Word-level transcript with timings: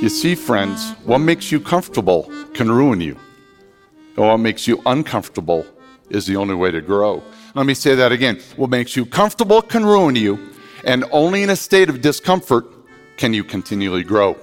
You 0.00 0.08
see, 0.08 0.34
friends, 0.34 0.94
what 1.04 1.18
makes 1.18 1.52
you 1.52 1.60
comfortable 1.60 2.26
can 2.54 2.70
ruin 2.70 3.02
you. 3.02 3.16
And 4.16 4.26
what 4.26 4.38
makes 4.38 4.66
you 4.66 4.80
uncomfortable 4.86 5.64
is 6.08 6.24
the 6.24 6.36
only 6.36 6.54
way 6.54 6.70
to 6.70 6.80
grow. 6.80 7.22
Let 7.54 7.66
me 7.66 7.74
say 7.74 7.94
that 7.96 8.10
again. 8.10 8.40
What 8.56 8.70
makes 8.70 8.94
you 8.94 9.06
comfortable 9.06 9.60
can 9.60 9.84
ruin 9.84 10.14
you, 10.14 10.38
and 10.84 11.04
only 11.10 11.42
in 11.42 11.50
a 11.50 11.54
state 11.54 11.90
of 11.90 12.00
discomfort 12.00 12.64
can 13.16 13.34
you 13.34 13.44
continually 13.44 14.02
grow. 14.02 14.36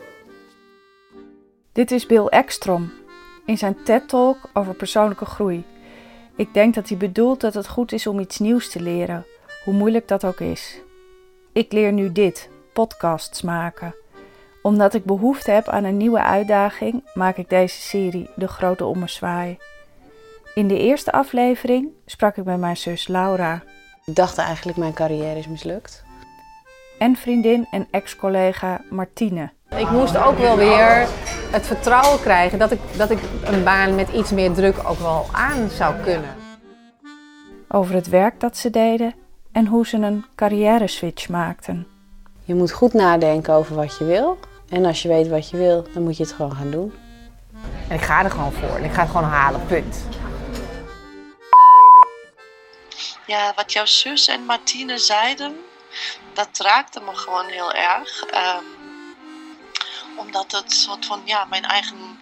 Dit 1.72 1.92
is 1.92 2.06
Bill 2.06 2.28
Ekstrom 2.28 2.92
in 3.46 3.58
zijn 3.58 3.84
TED-talk 3.84 4.38
over 4.54 4.74
persoonlijke 4.74 5.26
groei. 5.26 5.64
Ik 6.36 6.54
denk 6.54 6.76
dat 6.76 6.90
hij 6.90 6.98
bedoelt 6.98 7.42
dat 7.42 7.54
het 7.54 7.68
goed 7.68 7.92
is 7.92 8.08
om 8.08 8.20
iets 8.20 8.38
nieuws 8.40 8.70
te 8.70 8.82
leren, 8.82 9.26
hoe 9.64 9.74
moeilijk 9.74 10.08
dat 10.08 10.26
ook 10.26 10.40
is. 10.40 10.80
Ik 11.54 11.72
leer 11.72 11.94
nu 11.94 12.12
dit: 12.12 12.50
podcasts 12.74 13.42
maken. 13.42 13.96
Omdat 14.62 14.94
ik 14.94 15.04
behoefte 15.04 15.52
heb 15.52 15.68
aan 15.68 15.84
een 15.84 15.98
nieuwe 15.98 16.22
uitdaging, 16.22 17.04
maak 17.14 17.38
ik 17.38 17.50
deze 17.50 17.82
serie 17.82 18.30
De 18.36 18.48
Grote 18.48 18.86
Ommezwaai. 18.86 19.58
In 20.54 20.68
de 20.68 20.80
eerste 20.80 21.12
aflevering 21.12 21.90
sprak 22.06 22.38
ik 22.38 22.44
met 22.44 22.60
mijn 22.60 22.78
zus 22.78 23.08
Laura. 23.08 23.64
Ik 24.06 24.16
dacht 24.16 24.38
eigenlijk 24.38 24.78
mijn 24.78 24.94
carrière 24.94 25.40
is 25.40 25.48
mislukt. 25.48 26.04
En 27.00 27.16
vriendin 27.16 27.68
en 27.72 27.88
ex-collega 27.92 28.82
Martine. 28.90 29.50
Ik 29.76 29.90
moest 29.90 30.18
ook 30.18 30.38
wel 30.38 30.58
weer 30.58 31.08
het 31.52 31.68
vertrouwen 31.68 32.20
krijgen 32.20 32.60
dat 32.60 32.72
ik, 32.72 32.80
dat 32.98 33.12
ik 33.12 33.20
een 33.44 33.64
baan 33.64 33.96
met 33.96 34.10
iets 34.10 34.32
meer 34.32 34.54
druk 34.54 34.90
ook 34.90 35.00
wel 35.00 35.26
aan 35.32 35.70
zou 35.70 35.96
kunnen. 36.04 36.36
Over 37.68 37.96
het 37.96 38.10
werk 38.10 38.40
dat 38.40 38.58
ze 38.58 38.70
deden 38.70 39.14
en 39.52 39.68
hoe 39.68 39.88
ze 39.88 39.98
een 39.98 40.26
carrière 40.36 40.88
switch 40.88 41.30
maakten. 41.30 41.88
Je 42.48 42.56
moet 42.56 42.72
goed 42.72 42.94
nadenken 42.94 43.54
over 43.54 43.76
wat 43.76 43.98
je 43.98 44.06
wil. 44.06 44.40
En 44.70 44.86
als 44.86 45.02
je 45.02 45.08
weet 45.08 45.28
wat 45.28 45.50
je 45.50 45.58
wil, 45.58 45.86
dan 45.94 46.04
moet 46.04 46.18
je 46.18 46.24
het 46.24 46.32
gewoon 46.32 46.56
gaan 46.56 46.72
doen. 46.72 46.94
En 47.88 47.96
ik 47.96 48.02
ga 48.02 48.24
er 48.24 48.32
gewoon 48.32 48.52
voor. 48.52 48.76
En 48.78 48.84
ik 48.84 48.92
ga 48.92 49.02
het 49.02 49.10
gewoon 49.10 49.30
halen, 49.30 49.66
punt. 49.66 50.06
Ja, 53.26 53.54
wat 53.56 53.74
jouw 53.74 53.86
zus 53.86 54.28
en 54.28 54.46
Martine 54.46 54.98
zeiden, 54.98 55.56
dat 56.34 56.60
raakte 56.60 57.00
me 57.00 57.16
gewoon 57.16 57.46
heel 57.46 57.74
erg. 57.74 58.24
Ehm, 58.26 58.64
omdat 60.18 60.52
het 60.52 60.74
soort 60.74 61.06
van 61.06 61.22
ja, 61.26 61.46
mijn 61.46 61.64
eigen 61.64 62.20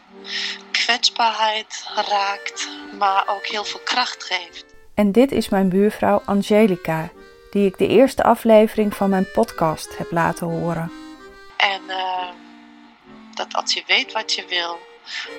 kwetsbaarheid 0.72 1.86
raakt, 2.10 2.70
maar 2.98 3.24
ook 3.28 3.46
heel 3.46 3.64
veel 3.64 3.82
kracht 3.84 4.24
geeft. 4.24 4.66
En 4.94 5.12
dit 5.12 5.32
is 5.32 5.50
mijn 5.50 5.70
buurvrouw 5.70 6.22
Angelica, 6.26 7.10
die 7.56 7.66
ik 7.66 7.78
de 7.78 7.88
eerste 7.88 8.24
aflevering 8.24 8.96
van 8.96 9.10
mijn 9.10 9.32
podcast 9.32 9.98
heb 9.98 10.12
laten 10.12 10.48
horen. 10.48 10.92
En 11.58 11.82
uh, 11.88 12.30
dat 13.34 13.54
als 13.54 13.74
je 13.74 13.84
weet 13.88 14.12
wat 14.12 14.34
je 14.34 14.46
wil, 14.46 14.80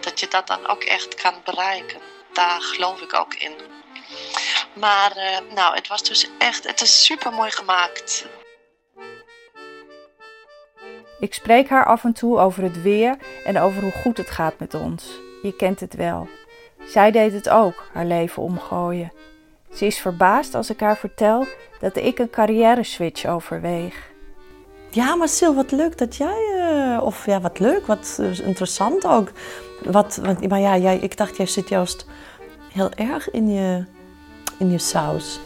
dat 0.01 0.21
je 0.21 0.29
dat 0.29 0.47
dan 0.47 0.69
ook 0.69 0.83
echt 0.83 1.15
kan 1.15 1.35
bereiken. 1.45 2.01
Daar 2.33 2.61
geloof 2.61 3.01
ik 3.01 3.15
ook 3.15 3.35
in. 3.35 3.53
Maar 4.73 5.13
uh, 5.17 5.55
nou, 5.55 5.75
het 5.75 5.89
was 5.89 6.03
dus 6.03 6.29
echt, 6.39 6.67
het 6.67 6.81
is 6.81 7.05
super 7.05 7.33
mooi 7.33 7.51
gemaakt. 7.51 8.27
Ik 11.21 11.35
spreek 11.35 11.69
haar 11.69 11.87
af 11.87 12.05
en 12.05 12.13
toe 12.13 12.39
over 12.39 12.63
het 12.63 12.83
weer 12.83 13.17
en 13.45 13.59
over 13.59 13.83
hoe 13.83 13.93
goed 13.93 14.17
het 14.17 14.31
gaat 14.31 14.59
met 14.59 14.75
ons. 14.75 15.05
Je 15.43 15.57
kent 15.57 15.81
het 15.81 15.95
wel. 15.95 16.29
Zij 16.87 17.11
deed 17.11 17.33
het 17.33 17.49
ook, 17.49 17.89
haar 17.93 18.07
leven 18.07 18.43
omgooien. 18.43 19.13
Ze 19.75 19.87
is 19.87 19.99
verbaasd 19.99 20.55
als 20.55 20.71
ik 20.71 20.81
haar 20.81 20.97
vertel 20.97 21.47
dat 21.81 21.97
ik 21.97 22.19
een 22.19 22.31
carrière 22.31 22.83
switch 22.83 23.27
overweeg. 23.27 24.15
Ja, 24.91 25.15
maar 25.15 25.29
Sil, 25.37 25.55
wat 25.55 25.71
leuk 25.71 25.99
dat 25.99 26.17
jij, 26.17 26.43
uh, 26.57 27.03
of 27.03 27.27
ja, 27.27 27.41
wat 27.41 27.59
leuk, 27.59 27.87
wat 27.87 28.21
interessant 28.45 29.07
ook. 29.07 29.31
Wat, 29.85 30.17
wat, 30.23 30.49
maar 30.49 30.61
ja, 30.61 30.77
jij, 30.77 30.97
ik 30.97 31.17
dacht, 31.17 31.37
jij 31.37 31.47
zit 31.47 31.69
juist 31.69 32.07
heel 32.73 32.91
erg 32.91 33.31
in 33.31 33.53
je, 33.53 33.85
in 34.59 34.71
je 34.71 34.79
saus. 34.79 35.41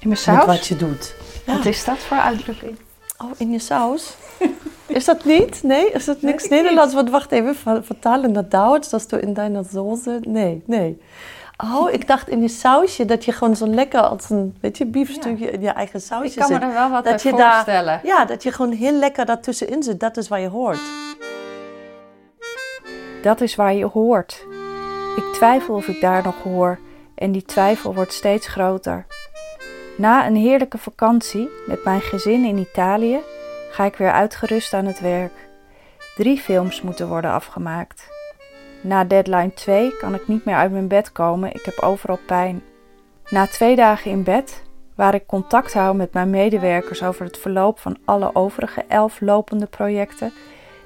In 0.00 0.08
mijn 0.08 0.20
saus? 0.20 0.36
Met 0.36 0.46
wat 0.46 0.66
je 0.66 0.76
doet. 0.76 1.14
Ja. 1.46 1.56
Wat 1.56 1.64
is 1.64 1.84
dat 1.84 1.98
voor 1.98 2.16
uitdrukking? 2.16 2.78
Oh, 3.18 3.30
in 3.36 3.50
je 3.50 3.58
saus? 3.58 4.14
Is 4.86 5.04
dat 5.04 5.24
niet? 5.24 5.62
Nee? 5.62 5.90
Is 5.90 6.04
dat 6.04 6.22
niks 6.22 6.48
nee, 6.48 6.60
Nederlands? 6.60 6.94
Want 6.94 7.10
wacht 7.10 7.32
even, 7.32 7.84
vertalen 7.84 8.32
naar 8.32 8.48
Duits, 8.48 8.88
dat 8.88 9.10
du 9.10 9.18
in 9.18 9.34
deine 9.34 9.62
Soße... 9.64 10.18
Nee, 10.20 10.62
nee. 10.66 11.00
Oh, 11.56 11.92
ik 11.92 12.06
dacht 12.06 12.28
in 12.28 12.40
die 12.40 12.48
sausje 12.48 13.04
dat 13.04 13.24
je 13.24 13.32
gewoon 13.32 13.56
zo 13.56 13.66
lekker 13.66 14.00
als 14.00 14.30
een 14.30 14.56
weet 14.60 14.78
je, 14.78 14.86
biefstukje 14.86 15.50
in 15.50 15.60
je 15.60 15.68
eigen 15.68 16.00
sausje 16.00 16.30
zit. 16.30 16.42
Ik 16.42 16.48
kan 16.48 16.58
me 16.58 16.66
er 16.66 16.72
wel 16.72 16.90
wat 16.90 17.04
dat 17.04 17.22
bij 17.22 17.32
je 17.32 17.38
voorstellen. 17.38 17.84
Daar, 17.84 18.06
ja, 18.06 18.24
dat 18.24 18.42
je 18.42 18.52
gewoon 18.52 18.72
heel 18.72 18.92
lekker 18.92 19.26
daartussenin 19.26 19.82
zit. 19.82 20.00
Dat 20.00 20.16
is 20.16 20.28
waar 20.28 20.40
je 20.40 20.48
hoort. 20.48 20.80
Dat 23.22 23.40
is 23.40 23.54
waar 23.54 23.74
je 23.74 23.84
hoort. 23.84 24.46
Ik 25.16 25.32
twijfel 25.32 25.74
of 25.74 25.88
ik 25.88 26.00
daar 26.00 26.22
nog 26.22 26.42
hoor 26.42 26.78
en 27.14 27.32
die 27.32 27.42
twijfel 27.42 27.94
wordt 27.94 28.12
steeds 28.12 28.46
groter. 28.46 29.06
Na 29.96 30.26
een 30.26 30.36
heerlijke 30.36 30.78
vakantie 30.78 31.48
met 31.66 31.84
mijn 31.84 32.00
gezin 32.00 32.44
in 32.44 32.58
Italië 32.58 33.18
ga 33.70 33.84
ik 33.84 33.96
weer 33.96 34.12
uitgerust 34.12 34.72
aan 34.72 34.86
het 34.86 35.00
werk. 35.00 35.32
Drie 36.16 36.38
films 36.38 36.82
moeten 36.82 37.08
worden 37.08 37.30
afgemaakt. 37.30 38.15
Na 38.80 39.04
deadline 39.04 39.54
2 39.54 39.96
kan 39.96 40.14
ik 40.14 40.28
niet 40.28 40.44
meer 40.44 40.54
uit 40.54 40.72
mijn 40.72 40.88
bed 40.88 41.12
komen, 41.12 41.54
ik 41.54 41.64
heb 41.64 41.78
overal 41.78 42.18
pijn. 42.26 42.62
Na 43.28 43.46
twee 43.46 43.76
dagen 43.76 44.10
in 44.10 44.22
bed, 44.22 44.62
waar 44.94 45.14
ik 45.14 45.26
contact 45.26 45.72
hou 45.72 45.96
met 45.96 46.12
mijn 46.12 46.30
medewerkers 46.30 47.02
over 47.02 47.24
het 47.24 47.38
verloop 47.38 47.78
van 47.78 47.98
alle 48.04 48.34
overige 48.34 48.84
elf 48.88 49.20
lopende 49.20 49.66
projecten, 49.66 50.32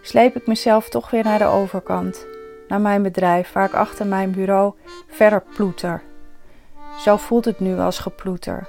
sleep 0.02 0.36
ik 0.36 0.46
mezelf 0.46 0.88
toch 0.88 1.10
weer 1.10 1.24
naar 1.24 1.38
de 1.38 1.44
overkant, 1.44 2.26
naar 2.68 2.80
mijn 2.80 3.02
bedrijf, 3.02 3.52
waar 3.52 3.66
ik 3.66 3.74
achter 3.74 4.06
mijn 4.06 4.30
bureau 4.30 4.74
verder 5.08 5.42
ploeter. 5.54 6.02
Zo 6.98 7.16
voelt 7.16 7.44
het 7.44 7.60
nu 7.60 7.78
als 7.78 7.98
geploeter. 7.98 8.68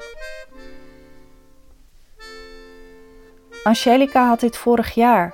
Angelica 3.64 4.28
had 4.28 4.40
dit 4.40 4.58
vorig 4.58 4.94
jaar, 4.94 5.34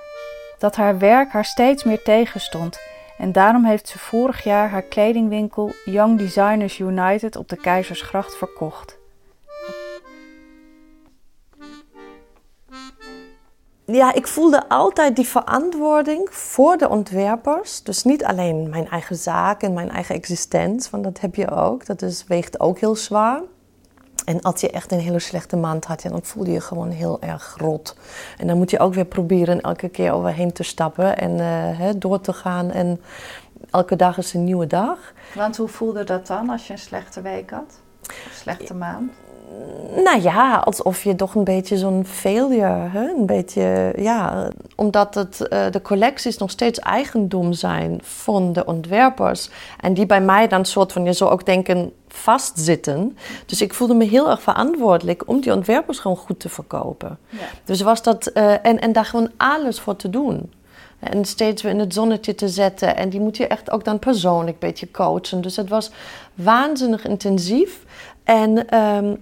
dat 0.58 0.76
haar 0.76 0.98
werk 0.98 1.32
haar 1.32 1.46
steeds 1.46 1.84
meer 1.84 2.02
tegenstond 2.02 2.87
en 3.18 3.32
daarom 3.32 3.66
heeft 3.66 3.88
ze 3.88 4.00
vorig 4.00 4.44
jaar 4.44 4.70
haar 4.70 4.82
kledingwinkel 4.82 5.72
Young 5.86 6.18
Designers 6.18 6.80
United 6.80 7.36
op 7.36 7.50
de 7.50 7.58
Keizersgracht 7.58 8.36
verkocht. 8.36 8.98
Ja, 13.86 14.14
ik 14.14 14.28
voelde 14.28 14.70
altijd 14.70 15.16
die 15.16 15.28
verantwoording 15.28 16.28
voor 16.32 16.78
de 16.78 16.90
ontwerpers. 16.90 17.84
Dus 17.84 18.04
niet 18.04 18.24
alleen 18.24 18.70
mijn 18.70 18.90
eigen 18.90 19.16
zaak 19.16 19.62
en 19.62 19.74
mijn 19.74 19.90
eigen 19.90 20.16
existentie, 20.16 20.92
want 20.92 21.04
dat 21.04 21.20
heb 21.20 21.36
je 21.36 21.52
ook. 21.52 21.86
Dat 21.86 22.02
is, 22.02 22.24
weegt 22.28 22.60
ook 22.60 22.80
heel 22.80 22.96
zwaar. 22.96 23.42
En 24.28 24.42
als 24.42 24.62
je 24.62 24.70
echt 24.70 24.92
een 24.92 25.00
hele 25.00 25.20
slechte 25.20 25.56
maand 25.56 25.86
had, 25.86 26.02
dan 26.02 26.24
voel 26.24 26.46
je 26.46 26.52
je 26.52 26.62
gewoon 26.62 26.90
heel 26.90 27.22
erg 27.22 27.56
rot. 27.58 27.96
En 28.38 28.48
dan 28.48 28.58
moet 28.58 28.70
je 28.70 28.80
ook 28.80 28.94
weer 28.94 29.06
proberen 29.06 29.62
elke 29.62 29.90
keer 29.90 30.12
overheen 30.12 30.54
te 30.54 30.64
stappen 30.64 31.18
en 31.18 31.38
uh, 31.82 31.90
door 31.96 32.22
te 32.22 32.34
gaan. 32.34 32.72
En 32.72 33.02
elke 33.72 33.96
dag 33.96 34.18
is 34.18 34.34
een 34.34 34.44
nieuwe 34.44 34.68
dag. 34.68 35.14
Want 35.36 35.58
hoe 35.58 35.68
voelde 35.68 36.04
dat 36.04 36.28
dan 36.28 36.50
als 36.50 36.68
je 36.68 36.74
een 36.74 36.80
slechte 36.80 37.22
week 37.22 37.50
had? 37.50 37.80
Een 38.02 38.34
slechte 38.34 38.74
maand? 38.74 39.12
Nou 40.04 40.22
ja, 40.22 40.56
alsof 40.56 41.04
je 41.04 41.16
toch 41.16 41.36
een 41.36 41.44
beetje 41.44 41.78
zo'n 41.78 42.06
failure, 42.06 42.90
hè? 42.90 43.10
een 43.10 43.26
beetje, 43.26 43.94
ja, 43.98 44.50
omdat 44.76 45.16
het, 45.16 45.48
uh, 45.50 45.66
de 45.72 45.82
collecties 45.82 46.38
nog 46.38 46.50
steeds 46.50 46.80
eigendom 46.80 47.54
zijn 47.54 48.00
van 48.02 48.54
de 48.54 48.66
ontwerpers. 48.66 49.50
En 49.80 49.94
die 49.94 50.06
bij 50.06 50.22
mij 50.22 50.48
dan 50.48 50.66
soort 50.66 50.92
van, 50.92 51.06
je 51.06 51.14
zou 51.14 51.32
ook 51.32 51.46
denken, 51.46 51.92
vastzitten. 52.08 53.18
Dus 53.46 53.62
ik 53.62 53.74
voelde 53.74 53.94
me 53.94 54.06
heel 54.06 54.30
erg 54.30 54.42
verantwoordelijk 54.42 55.24
om 55.26 55.42
die 55.42 55.54
ontwerpers 55.54 56.00
gewoon 56.00 56.18
goed 56.18 56.40
te 56.40 56.50
verkopen. 56.50 57.18
Ja. 57.30 57.40
Dus 57.64 57.82
was 57.82 58.04
dat, 58.04 58.32
uh, 58.34 58.66
en, 58.66 58.80
en 58.80 58.92
daar 58.92 59.06
gewoon 59.06 59.32
alles 59.38 59.80
voor 59.80 59.96
te 59.96 60.10
doen. 60.10 60.52
En 61.00 61.26
steeds 61.26 61.62
weer 61.62 61.72
in 61.72 61.80
het 61.80 61.94
zonnetje 61.94 62.36
te 62.36 62.50
zetten. 62.50 62.96
En 62.96 63.10
die 63.10 63.20
moet 63.20 63.38
je 63.38 63.48
echt 63.48 63.72
ook 63.72 63.84
dan 63.84 64.00
persoonlijk 64.00 64.52
een 64.52 64.68
beetje 64.68 64.92
coachen. 64.92 65.42
Dus 65.42 65.56
het 65.56 65.70
was 65.70 65.92
waanzinnig 66.34 67.08
intensief. 67.08 67.86
En 68.24 68.78
um, 68.78 69.18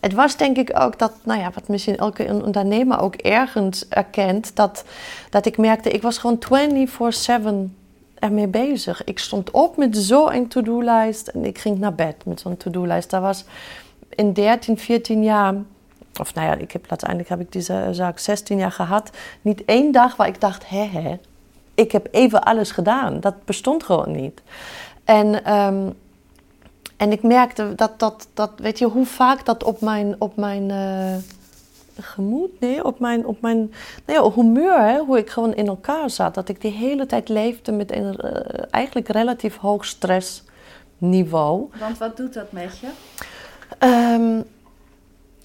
het 0.00 0.12
was 0.12 0.36
denk 0.36 0.56
ik 0.56 0.70
ook 0.80 0.98
dat, 0.98 1.12
nou 1.22 1.40
ja, 1.40 1.50
wat 1.54 1.68
misschien 1.68 1.96
elke 1.96 2.40
ondernemer 2.44 3.00
ook 3.00 3.14
ergens 3.14 3.88
erkent, 3.88 4.56
dat, 4.56 4.84
dat 5.30 5.46
ik 5.46 5.58
merkte, 5.58 5.90
ik 5.90 6.02
was 6.02 6.18
gewoon 6.18 6.42
24-7 7.68 7.72
ermee 8.14 8.46
bezig. 8.46 9.04
Ik 9.04 9.18
stond 9.18 9.50
op 9.50 9.76
met 9.76 9.96
zo'n 9.96 10.48
to-do-lijst 10.48 11.28
en 11.28 11.44
ik 11.44 11.58
ging 11.58 11.78
naar 11.78 11.94
bed 11.94 12.24
met 12.24 12.40
zo'n 12.40 12.56
to-do-lijst. 12.56 13.10
Dat 13.10 13.20
was 13.20 13.44
in 14.08 14.32
13, 14.32 14.78
14 14.78 15.22
jaar, 15.22 15.54
of 16.20 16.34
nou 16.34 16.46
ja, 16.46 16.54
ik 16.54 16.72
heb, 16.72 16.84
uiteindelijk 16.88 17.28
heb 17.28 17.40
ik 17.40 17.52
deze 17.52 17.88
zaak 17.90 18.18
16 18.18 18.58
jaar 18.58 18.72
gehad, 18.72 19.10
niet 19.42 19.64
één 19.64 19.92
dag 19.92 20.16
waar 20.16 20.28
ik 20.28 20.40
dacht, 20.40 20.68
hè 20.68 20.84
hè, 20.84 21.18
ik 21.74 21.92
heb 21.92 22.08
even 22.10 22.42
alles 22.42 22.70
gedaan. 22.70 23.20
Dat 23.20 23.44
bestond 23.44 23.82
gewoon 23.82 24.10
niet. 24.10 24.42
En... 25.04 25.52
Um, 25.54 25.94
en 27.04 27.12
ik 27.12 27.22
merkte 27.22 27.72
dat, 27.74 27.98
dat, 27.98 28.28
dat, 28.34 28.50
weet 28.56 28.78
je, 28.78 28.86
hoe 28.86 29.06
vaak 29.06 29.44
dat 29.44 29.64
op 29.64 29.80
mijn, 29.80 30.16
op 30.18 30.36
mijn, 30.36 30.68
uh, 30.68 31.16
gemoed, 31.98 32.60
nee, 32.60 32.84
op 32.84 32.98
mijn, 32.98 33.26
op 33.26 33.40
mijn 33.40 33.72
nou 34.06 34.24
ja, 34.24 34.30
humeur, 34.34 34.80
hè, 34.80 34.98
hoe 34.98 35.18
ik 35.18 35.30
gewoon 35.30 35.54
in 35.54 35.66
elkaar 35.66 36.10
zat. 36.10 36.34
Dat 36.34 36.48
ik 36.48 36.60
de 36.60 36.68
hele 36.68 37.06
tijd 37.06 37.28
leefde 37.28 37.72
met 37.72 37.92
een 37.92 38.18
uh, 38.24 38.30
eigenlijk 38.70 39.08
relatief 39.08 39.56
hoog 39.56 39.84
stressniveau. 39.84 41.70
Want 41.78 41.98
wat 41.98 42.16
doet 42.16 42.34
dat 42.34 42.52
met 42.52 42.78
je? 42.78 42.88
Um, 43.86 44.44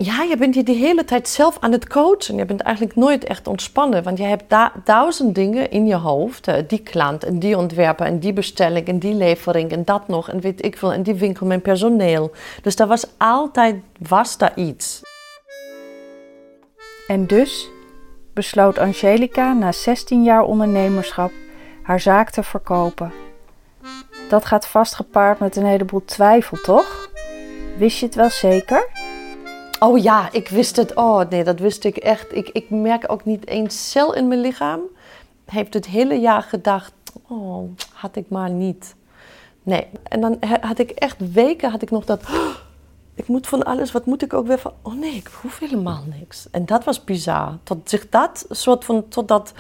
ja, 0.02 0.24
je 0.24 0.38
bent 0.38 0.56
je 0.56 0.64
de 0.64 0.72
hele 0.72 1.06
tijd 1.06 1.30
zelf 1.30 1.58
aan 1.60 1.72
het 1.72 1.88
coachen. 1.88 2.36
Je 2.36 2.46
bent 2.46 2.62
eigenlijk 2.62 2.96
nooit 2.96 3.24
echt 3.24 3.48
ontspannen. 3.48 4.04
Want 4.04 4.18
je 4.18 4.24
hebt 4.24 4.44
duizend 4.84 5.36
dingen 5.36 5.72
in 5.72 5.88
je 5.88 5.96
hoofd. 5.96 6.70
Die 6.70 6.80
klant 6.80 7.24
en 7.24 7.40
die 7.40 7.58
ontwerper 7.58 8.06
en 8.06 8.20
die 8.20 8.34
bestelling 8.34 8.88
en 8.88 9.00
die 9.00 9.14
levering 9.14 9.72
en 9.72 9.86
dat 9.86 10.08
nog. 10.08 10.30
En 10.30 10.40
weet 10.40 10.66
ik 10.66 10.78
veel. 10.78 10.94
En 10.94 11.04
die 11.04 11.14
winkel 11.14 11.46
met 11.46 11.62
personeel. 11.62 12.32
Dus 12.62 12.76
daar 12.76 12.88
was 12.88 13.06
altijd 13.18 13.76
was 14.08 14.38
daar 14.38 14.56
iets. 14.56 15.02
En 17.08 17.28
dus 17.28 17.70
besloot 18.34 18.78
Angelica 18.78 19.54
na 19.54 19.72
16 19.72 20.24
jaar 20.24 20.44
ondernemerschap 20.44 21.32
haar 21.84 22.00
zaak 22.00 22.30
te 22.30 22.44
verkopen. 22.44 23.12
Dat 24.30 24.46
gaat 24.46 24.68
vast 24.68 24.96
gepaard 24.96 25.40
met 25.40 25.56
een 25.56 25.66
heleboel 25.66 26.06
twijfel, 26.06 26.58
toch? 26.58 27.10
Wist 27.78 28.00
je 28.00 28.06
het 28.06 28.16
wel 28.16 28.30
zeker? 28.30 28.99
Oh 29.80 29.98
ja, 29.98 30.32
ik 30.32 30.50
wist 30.50 30.76
het. 30.76 30.96
Oh 30.96 31.30
nee, 31.30 31.44
dat 31.44 31.60
wist 31.60 31.84
ik 31.84 31.98
echt. 31.98 32.36
Ik, 32.36 32.50
ik 32.50 32.70
merk 32.70 33.12
ook 33.12 33.26
niet 33.26 33.46
één 33.46 33.70
cel 33.70 34.14
in 34.14 34.28
mijn 34.28 34.42
lichaam. 34.42 34.80
Heeft 35.46 35.74
het 35.74 35.86
hele 35.86 36.20
jaar 36.20 36.42
gedacht, 36.42 36.94
oh, 37.28 37.70
had 37.94 38.16
ik 38.16 38.30
maar 38.30 38.50
niet. 38.50 38.96
Nee. 39.64 39.88
En 40.04 40.22
dan 40.22 40.38
had 40.62 40.80
ik 40.80 40.90
echt 40.90 41.32
weken 41.32 41.72
had 41.72 41.82
ik 41.82 41.92
nog 41.92 42.06
dat. 42.06 42.22
Oh, 42.30 42.56
ik 43.16 43.28
moet 43.28 43.48
van 43.48 43.64
alles, 43.64 43.92
wat 43.92 44.06
moet 44.06 44.22
ik 44.22 44.34
ook 44.34 44.48
weer 44.48 44.60
van? 44.60 44.74
Oh 44.82 44.94
nee, 44.94 45.16
ik 45.16 45.30
hoef 45.42 45.60
helemaal 45.60 46.04
niks. 46.20 46.48
En 46.52 46.66
dat 46.66 46.84
was 46.84 47.04
bizar. 47.04 47.58
Tot 47.64 47.90
zich 47.90 48.10
dat 48.10 48.46
soort 48.50 48.86
van, 48.86 49.08
tot 49.08 49.28
dat. 49.28 49.54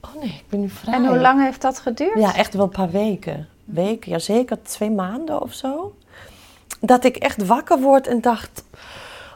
Oh 0.00 0.14
nee, 0.22 0.28
ik 0.28 0.44
ben 0.48 0.60
nu 0.60 0.68
vrij. 0.68 0.94
En 0.94 1.06
hoe 1.06 1.18
lang 1.18 1.42
heeft 1.42 1.62
dat 1.62 1.78
geduurd? 1.78 2.18
Ja, 2.18 2.34
echt 2.34 2.54
wel 2.54 2.64
een 2.64 2.70
paar 2.70 2.90
weken. 2.90 3.48
Weken, 3.64 4.10
ja 4.10 4.18
zeker 4.18 4.62
twee 4.62 4.90
maanden 4.90 5.42
of 5.42 5.52
zo. 5.52 5.94
Dat 6.80 7.04
ik 7.04 7.16
echt 7.16 7.46
wakker 7.46 7.80
word 7.80 8.06
en 8.06 8.20
dacht 8.20 8.62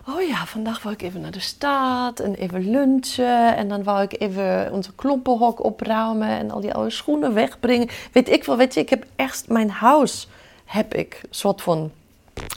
oh 0.08 0.28
ja, 0.28 0.46
vandaag 0.46 0.82
wou 0.82 0.94
ik 0.94 1.02
even 1.02 1.20
naar 1.20 1.30
de 1.30 1.40
stad 1.40 2.20
en 2.20 2.34
even 2.34 2.70
lunchen. 2.70 3.56
En 3.56 3.68
dan 3.68 3.82
wou 3.82 4.02
ik 4.02 4.20
even 4.20 4.72
onze 4.72 4.94
klompenhok 4.94 5.64
opruimen 5.64 6.28
en 6.28 6.50
al 6.50 6.60
die 6.60 6.74
oude 6.74 6.90
schoenen 6.90 7.34
wegbrengen. 7.34 7.88
Weet 8.12 8.28
ik 8.28 8.44
wel, 8.44 8.56
weet 8.56 8.74
je, 8.74 8.80
ik 8.80 8.90
heb 8.90 9.04
echt 9.16 9.48
mijn 9.48 9.70
huis, 9.70 10.28
heb 10.64 10.94
ik 10.94 11.20
soort 11.30 11.62
van 11.62 11.90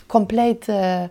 compleet 0.05 0.67
uh, 0.67 1.01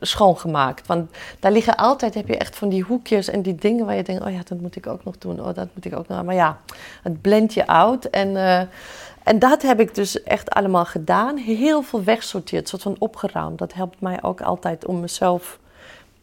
schoongemaakt. 0.00 0.86
Want 0.86 1.10
daar 1.40 1.52
liggen 1.52 1.76
altijd, 1.76 2.14
heb 2.14 2.28
je 2.28 2.36
echt 2.36 2.56
van 2.56 2.68
die 2.68 2.82
hoekjes 2.82 3.28
en 3.28 3.42
die 3.42 3.54
dingen 3.54 3.86
waar 3.86 3.96
je 3.96 4.02
denkt, 4.02 4.24
oh 4.24 4.32
ja, 4.32 4.40
dat 4.44 4.60
moet 4.60 4.76
ik 4.76 4.86
ook 4.86 5.04
nog 5.04 5.18
doen. 5.18 5.40
Oh, 5.40 5.54
dat 5.54 5.68
moet 5.74 5.84
ik 5.84 5.96
ook 5.96 6.08
nog. 6.08 6.22
Maar 6.22 6.34
ja, 6.34 6.58
het 7.02 7.20
blendt 7.20 7.54
je 7.54 7.66
uit 7.66 8.10
en... 8.10 8.28
Uh, 8.28 8.60
en 9.24 9.38
dat 9.38 9.62
heb 9.62 9.80
ik 9.80 9.94
dus 9.94 10.22
echt 10.22 10.50
allemaal 10.50 10.84
gedaan. 10.84 11.36
Heel 11.36 11.82
veel 11.82 12.04
wegsorteerd, 12.04 12.68
soort 12.68 12.82
van 12.82 12.96
opgeruimd. 12.98 13.58
Dat 13.58 13.72
helpt 13.72 14.00
mij 14.00 14.22
ook 14.22 14.40
altijd 14.40 14.86
om 14.86 15.00
mezelf 15.00 15.60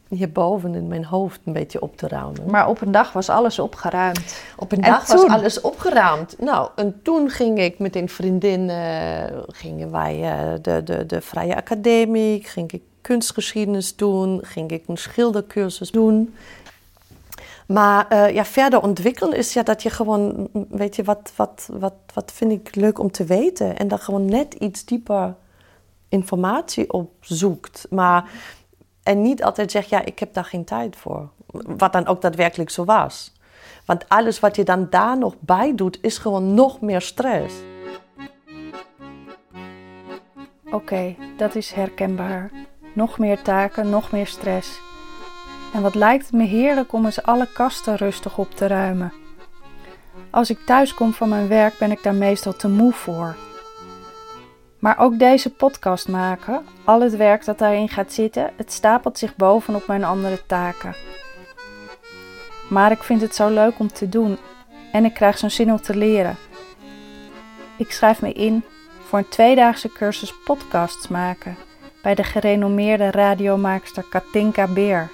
hierboven 0.09 0.75
in 0.75 0.87
mijn 0.87 1.05
hoofd 1.05 1.39
een 1.45 1.53
beetje 1.53 1.81
op 1.81 1.97
te 1.97 2.07
ruimen. 2.07 2.43
Maar 2.47 2.67
op 2.67 2.81
een 2.81 2.91
dag 2.91 3.13
was 3.13 3.29
alles 3.29 3.59
opgeruimd. 3.59 4.43
Op 4.57 4.71
een 4.71 4.81
dag 4.81 5.07
was 5.07 5.27
alles 5.27 5.61
opgeruimd. 5.61 6.35
Nou, 6.39 6.69
en 6.75 6.99
toen 7.03 7.29
ging 7.29 7.59
ik 7.59 7.79
met 7.79 7.95
een 7.95 8.09
vriendin, 8.09 8.69
uh, 8.69 9.23
gingen 9.47 9.91
wij 9.91 10.19
uh, 10.19 10.53
de, 10.61 10.83
de, 10.83 11.05
de 11.05 11.21
Vrije 11.21 11.55
Academie, 11.55 12.43
ging 12.43 12.71
ik 12.71 12.81
kunstgeschiedenis 13.01 13.95
doen, 13.95 14.39
ging 14.43 14.71
ik 14.71 14.83
een 14.87 14.97
schildercursus 14.97 15.91
doen. 15.91 16.33
Maar 17.71 18.07
uh, 18.13 18.33
ja, 18.33 18.45
verder 18.45 18.81
ontwikkelen 18.81 19.37
is 19.37 19.53
ja 19.53 19.63
dat 19.63 19.83
je 19.83 19.89
gewoon, 19.89 20.49
weet 20.69 20.95
je, 20.95 21.03
wat, 21.03 21.31
wat, 21.35 21.69
wat, 21.71 21.93
wat 22.13 22.31
vind 22.31 22.51
ik 22.51 22.75
leuk 22.75 22.99
om 22.99 23.11
te 23.11 23.23
weten? 23.23 23.77
En 23.77 23.87
dan 23.87 23.99
gewoon 23.99 24.25
net 24.25 24.53
iets 24.53 24.85
dieper 24.85 25.35
informatie 26.07 26.93
op 26.93 27.11
zoekt. 27.19 27.87
Maar, 27.89 28.29
en 29.03 29.21
niet 29.21 29.43
altijd 29.43 29.71
zegt, 29.71 29.89
ja, 29.89 30.05
ik 30.05 30.19
heb 30.19 30.33
daar 30.33 30.45
geen 30.45 30.65
tijd 30.65 30.95
voor. 30.95 31.29
Wat 31.51 31.93
dan 31.93 32.07
ook 32.07 32.21
daadwerkelijk 32.21 32.69
zo 32.69 32.85
was. 32.85 33.33
Want 33.85 34.09
alles 34.09 34.39
wat 34.39 34.55
je 34.55 34.63
dan 34.63 34.87
daar 34.89 35.17
nog 35.17 35.35
bij 35.39 35.75
doet, 35.75 35.97
is 36.01 36.17
gewoon 36.17 36.53
nog 36.53 36.81
meer 36.81 37.01
stress. 37.01 37.55
Oké, 40.71 41.15
dat 41.37 41.55
is 41.55 41.71
herkenbaar. 41.71 42.51
Nog 42.93 43.17
meer 43.17 43.41
taken, 43.41 43.89
nog 43.89 44.11
meer 44.11 44.27
stress. 44.27 44.79
En 45.73 45.81
wat 45.81 45.95
lijkt 45.95 46.25
het 46.25 46.33
me 46.33 46.43
heerlijk 46.43 46.93
om 46.93 47.05
eens 47.05 47.23
alle 47.23 47.47
kasten 47.53 47.95
rustig 47.95 48.37
op 48.37 48.55
te 48.55 48.67
ruimen. 48.67 49.13
Als 50.29 50.49
ik 50.49 50.59
thuis 50.65 50.93
kom 50.93 51.13
van 51.13 51.29
mijn 51.29 51.47
werk 51.47 51.77
ben 51.77 51.91
ik 51.91 52.03
daar 52.03 52.15
meestal 52.15 52.55
te 52.55 52.67
moe 52.67 52.93
voor. 52.93 53.35
Maar 54.79 54.99
ook 54.99 55.19
deze 55.19 55.49
podcast 55.49 56.07
maken, 56.07 56.65
al 56.83 57.01
het 57.01 57.15
werk 57.15 57.45
dat 57.45 57.57
daarin 57.57 57.89
gaat 57.89 58.13
zitten, 58.13 58.51
het 58.55 58.71
stapelt 58.71 59.17
zich 59.17 59.35
bovenop 59.35 59.87
mijn 59.87 60.03
andere 60.03 60.45
taken. 60.45 60.95
Maar 62.69 62.91
ik 62.91 63.03
vind 63.03 63.21
het 63.21 63.35
zo 63.35 63.49
leuk 63.49 63.79
om 63.79 63.87
te 63.87 64.09
doen 64.09 64.37
en 64.91 65.05
ik 65.05 65.13
krijg 65.13 65.37
zo'n 65.37 65.49
zin 65.49 65.71
om 65.71 65.81
te 65.81 65.95
leren. 65.95 66.37
Ik 67.77 67.91
schrijf 67.91 68.21
me 68.21 68.33
in 68.33 68.63
voor 69.03 69.19
een 69.19 69.29
tweedaagse 69.29 69.91
cursus 69.91 70.33
podcasts 70.45 71.07
maken 71.07 71.57
bij 72.01 72.15
de 72.15 72.23
gerenommeerde 72.23 73.11
radiomaakster 73.11 74.05
Katinka 74.09 74.67
Beer. 74.67 75.09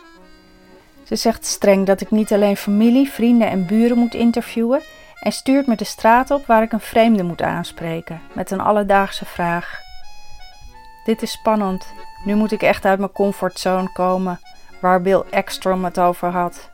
Ze 1.05 1.15
zegt 1.15 1.45
streng 1.45 1.85
dat 1.85 2.01
ik 2.01 2.11
niet 2.11 2.33
alleen 2.33 2.57
familie, 2.57 3.09
vrienden 3.09 3.49
en 3.49 3.65
buren 3.65 3.97
moet 3.97 4.13
interviewen 4.13 4.81
en 5.19 5.31
stuurt 5.31 5.67
me 5.67 5.75
de 5.75 5.83
straat 5.83 6.31
op 6.31 6.45
waar 6.45 6.63
ik 6.63 6.71
een 6.71 6.79
vreemde 6.79 7.23
moet 7.23 7.41
aanspreken 7.41 8.21
met 8.33 8.51
een 8.51 8.59
alledaagse 8.59 9.25
vraag. 9.25 9.79
Dit 11.05 11.21
is 11.21 11.31
spannend. 11.31 11.93
Nu 12.23 12.35
moet 12.35 12.51
ik 12.51 12.61
echt 12.61 12.85
uit 12.85 12.99
mijn 12.99 13.11
comfortzone 13.11 13.91
komen, 13.91 14.39
waar 14.81 15.01
Bill 15.01 15.23
Ekstrom 15.29 15.83
het 15.85 15.99
over 15.99 16.29
had. 16.29 16.69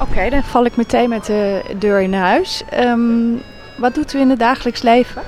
Oké, 0.00 0.30
dan 0.30 0.42
val 0.42 0.64
ik 0.64 0.76
meteen 0.76 1.08
met 1.08 1.24
de 1.24 1.62
deur 1.78 2.00
in 2.00 2.14
huis. 2.14 2.62
Um, 2.74 3.42
wat 3.76 3.94
doet 3.94 4.12
u 4.12 4.20
in 4.20 4.30
het 4.30 4.38
dagelijks 4.38 4.82
leven? 4.82 5.22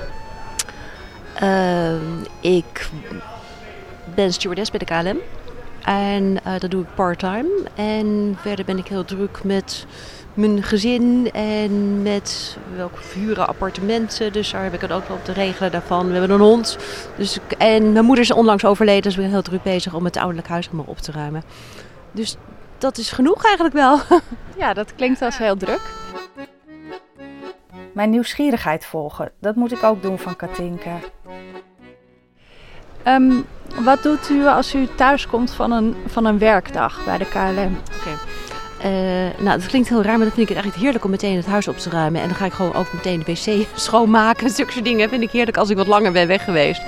Uh, 1.41 1.93
ik 2.39 2.89
ben 4.15 4.33
stewardess 4.33 4.71
bij 4.71 4.79
de 4.79 4.85
KLM. 4.85 5.17
En 5.85 6.37
uh, 6.47 6.59
dat 6.59 6.71
doe 6.71 6.81
ik 6.81 6.95
part-time. 6.95 7.49
En 7.75 8.37
verder 8.39 8.65
ben 8.65 8.77
ik 8.77 8.87
heel 8.87 9.05
druk 9.05 9.43
met 9.43 9.85
mijn 10.33 10.63
gezin 10.63 11.31
en 11.31 12.01
met 12.01 12.57
welke 12.75 13.01
huren 13.13 13.47
appartementen. 13.47 14.33
Dus 14.33 14.51
daar 14.51 14.63
heb 14.63 14.73
ik 14.73 14.81
het 14.81 14.91
ook 14.91 15.07
wel 15.07 15.17
op 15.17 15.25
te 15.25 15.31
regelen 15.31 15.71
daarvan. 15.71 16.07
We 16.07 16.11
hebben 16.17 16.31
een 16.31 16.45
hond. 16.45 16.77
Dus, 17.17 17.39
en 17.57 17.91
mijn 17.91 18.05
moeder 18.05 18.23
is 18.23 18.33
onlangs 18.33 18.65
overleden, 18.65 19.01
dus 19.01 19.13
ik 19.13 19.19
ben 19.19 19.29
heel 19.29 19.41
druk 19.41 19.63
bezig 19.63 19.93
om 19.93 20.05
het 20.05 20.17
ouderlijk 20.17 20.47
huis 20.47 20.67
allemaal 20.67 20.85
op 20.87 20.97
te 20.97 21.11
ruimen. 21.11 21.43
Dus 22.11 22.35
dat 22.77 22.97
is 22.97 23.11
genoeg 23.11 23.43
eigenlijk 23.45 23.75
wel. 23.75 23.99
Ja, 24.57 24.73
dat 24.73 24.95
klinkt 24.95 25.21
als 25.21 25.37
heel 25.37 25.57
druk. 25.57 25.81
Mijn 27.93 28.09
nieuwsgierigheid 28.09 28.85
volgen, 28.85 29.31
dat 29.39 29.55
moet 29.55 29.71
ik 29.71 29.83
ook 29.83 30.01
doen 30.01 30.19
van 30.19 30.35
Katinka. 30.35 30.99
Um, 33.07 33.45
wat 33.79 34.03
doet 34.03 34.29
u 34.29 34.47
als 34.47 34.75
u 34.75 34.87
thuis 34.95 35.27
komt 35.27 35.51
van 35.51 35.71
een, 35.71 35.95
van 36.07 36.25
een 36.25 36.37
werkdag 36.37 37.05
bij 37.05 37.17
de 37.17 37.25
KLM? 37.25 37.77
Uh, 38.85 38.89
nou, 39.39 39.59
dat 39.59 39.67
klinkt 39.67 39.89
heel 39.89 40.01
raar, 40.01 40.17
maar 40.17 40.25
dan 40.25 40.35
vind 40.35 40.49
ik 40.49 40.55
het 40.55 40.63
eigenlijk 40.63 40.83
heerlijk 40.83 41.03
om 41.03 41.11
meteen 41.11 41.35
het 41.35 41.45
huis 41.45 41.67
op 41.67 41.77
te 41.77 41.89
ruimen. 41.89 42.21
En 42.21 42.27
dan 42.27 42.37
ga 42.37 42.45
ik 42.45 42.53
gewoon 42.53 42.73
ook 42.73 42.93
meteen 42.93 43.23
de 43.25 43.33
wc 43.33 43.67
schoonmaken. 43.75 44.49
Zulke 44.49 44.81
dingen 44.81 45.09
vind 45.09 45.21
ik 45.21 45.31
heerlijk 45.31 45.57
als 45.57 45.69
ik 45.69 45.77
wat 45.77 45.87
langer 45.87 46.11
ben 46.11 46.27
weg 46.27 46.43
geweest. 46.43 46.81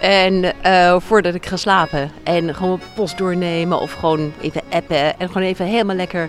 En 0.00 0.52
uh, 0.66 0.96
voordat 0.98 1.34
ik 1.34 1.46
ga 1.46 1.56
slapen. 1.56 2.10
En 2.22 2.54
gewoon 2.54 2.80
post 2.94 3.18
doornemen 3.18 3.80
of 3.80 3.92
gewoon 3.92 4.32
even 4.40 4.62
appen. 4.70 5.18
En 5.18 5.26
gewoon 5.26 5.42
even 5.42 5.66
helemaal 5.66 5.96
lekker 5.96 6.28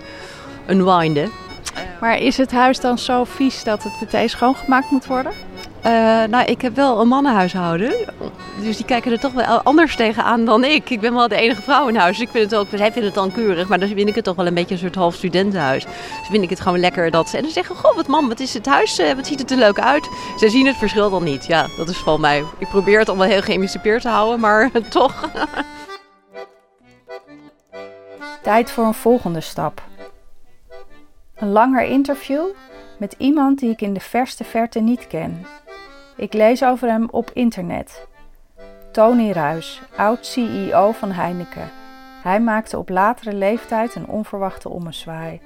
unwinden. 0.66 1.30
Maar 2.00 2.18
is 2.18 2.36
het 2.36 2.52
huis 2.52 2.80
dan 2.80 2.98
zo 2.98 3.24
vies 3.24 3.64
dat 3.64 3.82
het 3.82 3.92
meteen 4.00 4.28
schoongemaakt 4.28 4.90
moet 4.90 5.06
worden? 5.06 5.32
Uh, 5.86 6.24
nou, 6.24 6.44
ik 6.44 6.60
heb 6.62 6.76
wel 6.76 7.00
een 7.00 7.08
mannenhuishouden. 7.08 7.94
Dus 8.60 8.76
die 8.76 8.86
kijken 8.86 9.12
er 9.12 9.20
toch 9.20 9.32
wel 9.32 9.44
anders 9.44 9.96
tegenaan 9.96 10.44
dan 10.44 10.64
ik. 10.64 10.90
Ik 10.90 11.00
ben 11.00 11.14
wel 11.14 11.28
de 11.28 11.36
enige 11.36 11.62
vrouw 11.62 11.88
in 11.88 11.96
huis. 11.96 12.16
Dus 12.16 12.26
ik 12.26 12.32
vind 12.32 12.50
het 12.50 12.60
ook, 12.60 12.66
zij 12.68 12.92
vinden 12.92 13.04
het 13.04 13.14
dan 13.14 13.32
keurig. 13.32 13.68
Maar 13.68 13.78
dan 13.78 13.88
vind 13.88 14.08
ik 14.08 14.14
het 14.14 14.24
toch 14.24 14.36
wel 14.36 14.46
een 14.46 14.54
beetje 14.54 14.74
een 14.74 14.80
soort 14.80 14.94
half 14.94 15.14
studentenhuis. 15.14 15.84
Dus 15.84 16.28
vind 16.30 16.42
ik 16.42 16.50
het 16.50 16.60
gewoon 16.60 16.78
lekker 16.78 17.10
dat 17.10 17.28
ze... 17.28 17.36
En 17.36 17.42
dan 17.42 17.52
zeggen, 17.52 17.76
goh, 17.76 17.96
wat 17.96 18.06
man, 18.06 18.28
wat 18.28 18.40
is 18.40 18.54
het 18.54 18.66
huis? 18.66 18.98
Eh, 18.98 19.12
wat 19.14 19.26
ziet 19.26 19.38
het 19.38 19.50
er 19.50 19.56
leuk 19.56 19.80
uit? 19.80 20.08
Ze 20.38 20.48
zien 20.48 20.66
het 20.66 20.76
verschil 20.76 21.10
dan 21.10 21.24
niet. 21.24 21.46
Ja, 21.46 21.66
dat 21.76 21.88
is 21.88 21.98
van 21.98 22.20
mij. 22.20 22.44
Ik 22.58 22.68
probeer 22.68 22.98
het 22.98 23.08
allemaal 23.08 23.28
heel 23.28 23.42
geëmancipeerd 23.42 24.02
te 24.02 24.08
houden, 24.08 24.40
maar 24.40 24.70
toch. 24.88 25.30
Tijd 28.42 28.70
voor 28.70 28.84
een 28.84 28.94
volgende 28.94 29.40
stap. 29.40 29.82
Een 31.34 31.52
langer 31.52 31.84
interview 31.84 32.44
met 32.98 33.14
iemand 33.18 33.58
die 33.58 33.70
ik 33.70 33.80
in 33.80 33.94
de 33.94 34.00
verste 34.00 34.44
verte 34.44 34.80
niet 34.80 35.06
ken. 35.06 35.46
Ik 36.22 36.32
lees 36.32 36.64
over 36.64 36.88
hem 36.88 37.08
op 37.10 37.30
internet. 37.34 38.06
Tony 38.92 39.30
Ruis, 39.30 39.82
oud-CEO 39.96 40.92
van 40.92 41.10
Heineken. 41.10 41.70
Hij 42.22 42.40
maakte 42.40 42.78
op 42.78 42.88
latere 42.88 43.34
leeftijd 43.34 43.94
een 43.94 44.06
onverwachte 44.06 44.68
ommezwaai. 44.68 45.40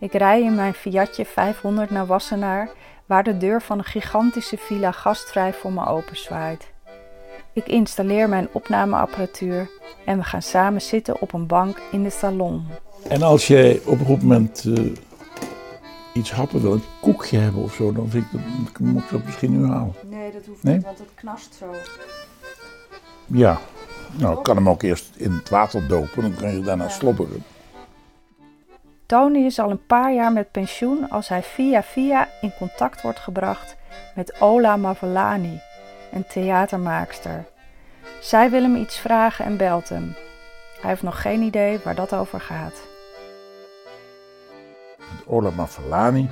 Ik 0.00 0.12
rij 0.12 0.42
in 0.42 0.54
mijn 0.54 0.74
Fiatje 0.74 1.24
500 1.24 1.90
naar 1.90 2.06
Wassenaar, 2.06 2.70
waar 3.06 3.24
de 3.24 3.36
deur 3.36 3.62
van 3.62 3.78
een 3.78 3.84
gigantische 3.84 4.56
villa 4.56 4.92
gastvrij 4.92 5.52
voor 5.52 5.72
me 5.72 5.86
openzwaait. 5.86 6.72
Ik 7.52 7.66
installeer 7.66 8.28
mijn 8.28 8.48
opnameapparatuur 8.52 9.70
en 10.04 10.18
we 10.18 10.24
gaan 10.24 10.42
samen 10.42 10.82
zitten 10.82 11.20
op 11.20 11.32
een 11.32 11.46
bank 11.46 11.80
in 11.92 12.02
de 12.02 12.10
salon. 12.10 12.66
En 13.08 13.22
als 13.22 13.46
jij 13.46 13.80
op 13.84 14.00
een 14.00 14.06
goed 14.06 14.22
moment 14.22 14.64
uh, 14.66 14.92
iets 16.18 16.32
happen 16.32 16.60
wil, 16.60 16.72
een 16.72 16.82
koekje 17.00 17.38
hebben 17.38 17.62
of 17.62 17.74
zo, 17.74 17.92
dan 17.92 18.08
vind 18.08 18.24
ik 18.24 18.32
dat, 18.32 18.78
moet 18.78 19.02
ik 19.02 19.10
dat 19.10 19.24
misschien 19.24 19.60
nu 19.60 19.66
halen. 19.66 19.94
Nee, 20.08 20.32
dat 20.32 20.46
hoeft 20.46 20.62
niet, 20.62 20.82
want 20.82 20.98
het 20.98 21.08
knast 21.14 21.54
zo. 21.54 21.66
Ja, 23.26 23.58
nou, 24.16 24.36
ik 24.38 24.42
kan 24.42 24.56
hem 24.56 24.68
ook 24.68 24.82
eerst 24.82 25.16
in 25.16 25.32
het 25.32 25.48
water 25.48 25.88
dopen, 25.88 26.22
dan 26.22 26.34
kan 26.34 26.56
je 26.56 26.62
daarna 26.62 26.84
ja. 26.84 26.90
slobberen. 26.90 27.44
Tony 29.06 29.44
is 29.44 29.58
al 29.58 29.70
een 29.70 29.86
paar 29.86 30.14
jaar 30.14 30.32
met 30.32 30.50
pensioen 30.50 31.10
als 31.10 31.28
hij 31.28 31.42
via 31.42 31.82
via 31.82 32.28
in 32.40 32.52
contact 32.58 33.02
wordt 33.02 33.18
gebracht 33.18 33.76
met 34.14 34.40
Ola 34.40 34.76
Mavellani, 34.76 35.60
een 36.12 36.26
theatermaakster. 36.26 37.44
Zij 38.20 38.50
wil 38.50 38.62
hem 38.62 38.76
iets 38.76 38.98
vragen 38.98 39.44
en 39.44 39.56
belt 39.56 39.88
hem. 39.88 40.14
Hij 40.80 40.90
heeft 40.90 41.02
nog 41.02 41.22
geen 41.22 41.42
idee 41.42 41.78
waar 41.84 41.94
dat 41.94 42.14
over 42.14 42.40
gaat. 42.40 42.80
Ola 45.28 45.50
Mavellani, 45.50 46.28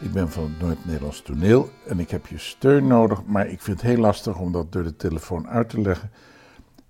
ik 0.00 0.12
ben 0.12 0.30
van 0.30 0.42
het 0.42 0.60
Noord-Nederlands 0.60 1.22
toneel 1.22 1.70
en 1.86 1.98
ik 1.98 2.10
heb 2.10 2.26
je 2.26 2.38
steun 2.38 2.86
nodig, 2.86 3.24
maar 3.24 3.48
ik 3.48 3.60
vind 3.60 3.80
het 3.80 3.90
heel 3.90 4.00
lastig 4.00 4.38
om 4.38 4.52
dat 4.52 4.72
door 4.72 4.82
de 4.82 4.96
telefoon 4.96 5.48
uit 5.48 5.68
te 5.68 5.80
leggen 5.80 6.10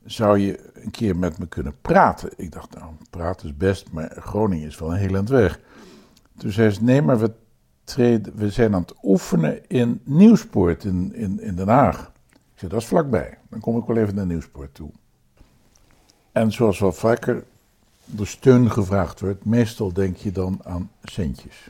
zou 0.04 0.38
je 0.38 0.70
een 0.74 0.90
keer 0.90 1.16
met 1.16 1.38
me 1.38 1.46
kunnen 1.46 1.74
praten? 1.80 2.30
Ik 2.36 2.52
dacht, 2.52 2.74
nou, 2.74 2.92
praten 3.10 3.48
is 3.48 3.56
best, 3.56 3.92
maar 3.92 4.16
Groningen 4.18 4.68
is 4.68 4.78
wel 4.78 4.92
een 4.92 4.98
heel 4.98 5.14
eind 5.14 5.28
weg. 5.28 5.60
Toen 6.36 6.50
zei 6.50 6.70
ze, 6.70 6.84
nee, 6.84 7.02
maar 7.02 7.18
we, 7.18 7.32
we 8.34 8.50
zijn 8.50 8.74
aan 8.74 8.80
het 8.80 8.94
oefenen 9.02 9.68
in 9.68 10.00
Nieuwspoort 10.04 10.84
in, 10.84 11.14
in, 11.14 11.40
in 11.40 11.54
Den 11.54 11.68
Haag. 11.68 12.12
Ik 12.32 12.60
zei, 12.60 12.70
dat 12.70 12.80
is 12.80 12.86
vlakbij. 12.86 13.38
Dan 13.48 13.60
kom 13.60 13.78
ik 13.78 13.84
wel 13.84 13.96
even 13.96 14.14
naar 14.14 14.26
Nieuwspoort 14.26 14.74
toe. 14.74 14.90
En 16.32 16.52
zoals 16.52 16.78
wel 16.78 16.92
vaker 16.92 17.44
de 18.04 18.24
steun 18.24 18.70
gevraagd 18.70 19.20
wordt, 19.20 19.44
meestal 19.44 19.92
denk 19.92 20.16
je 20.16 20.32
dan 20.32 20.60
aan 20.62 20.90
centjes. 21.02 21.68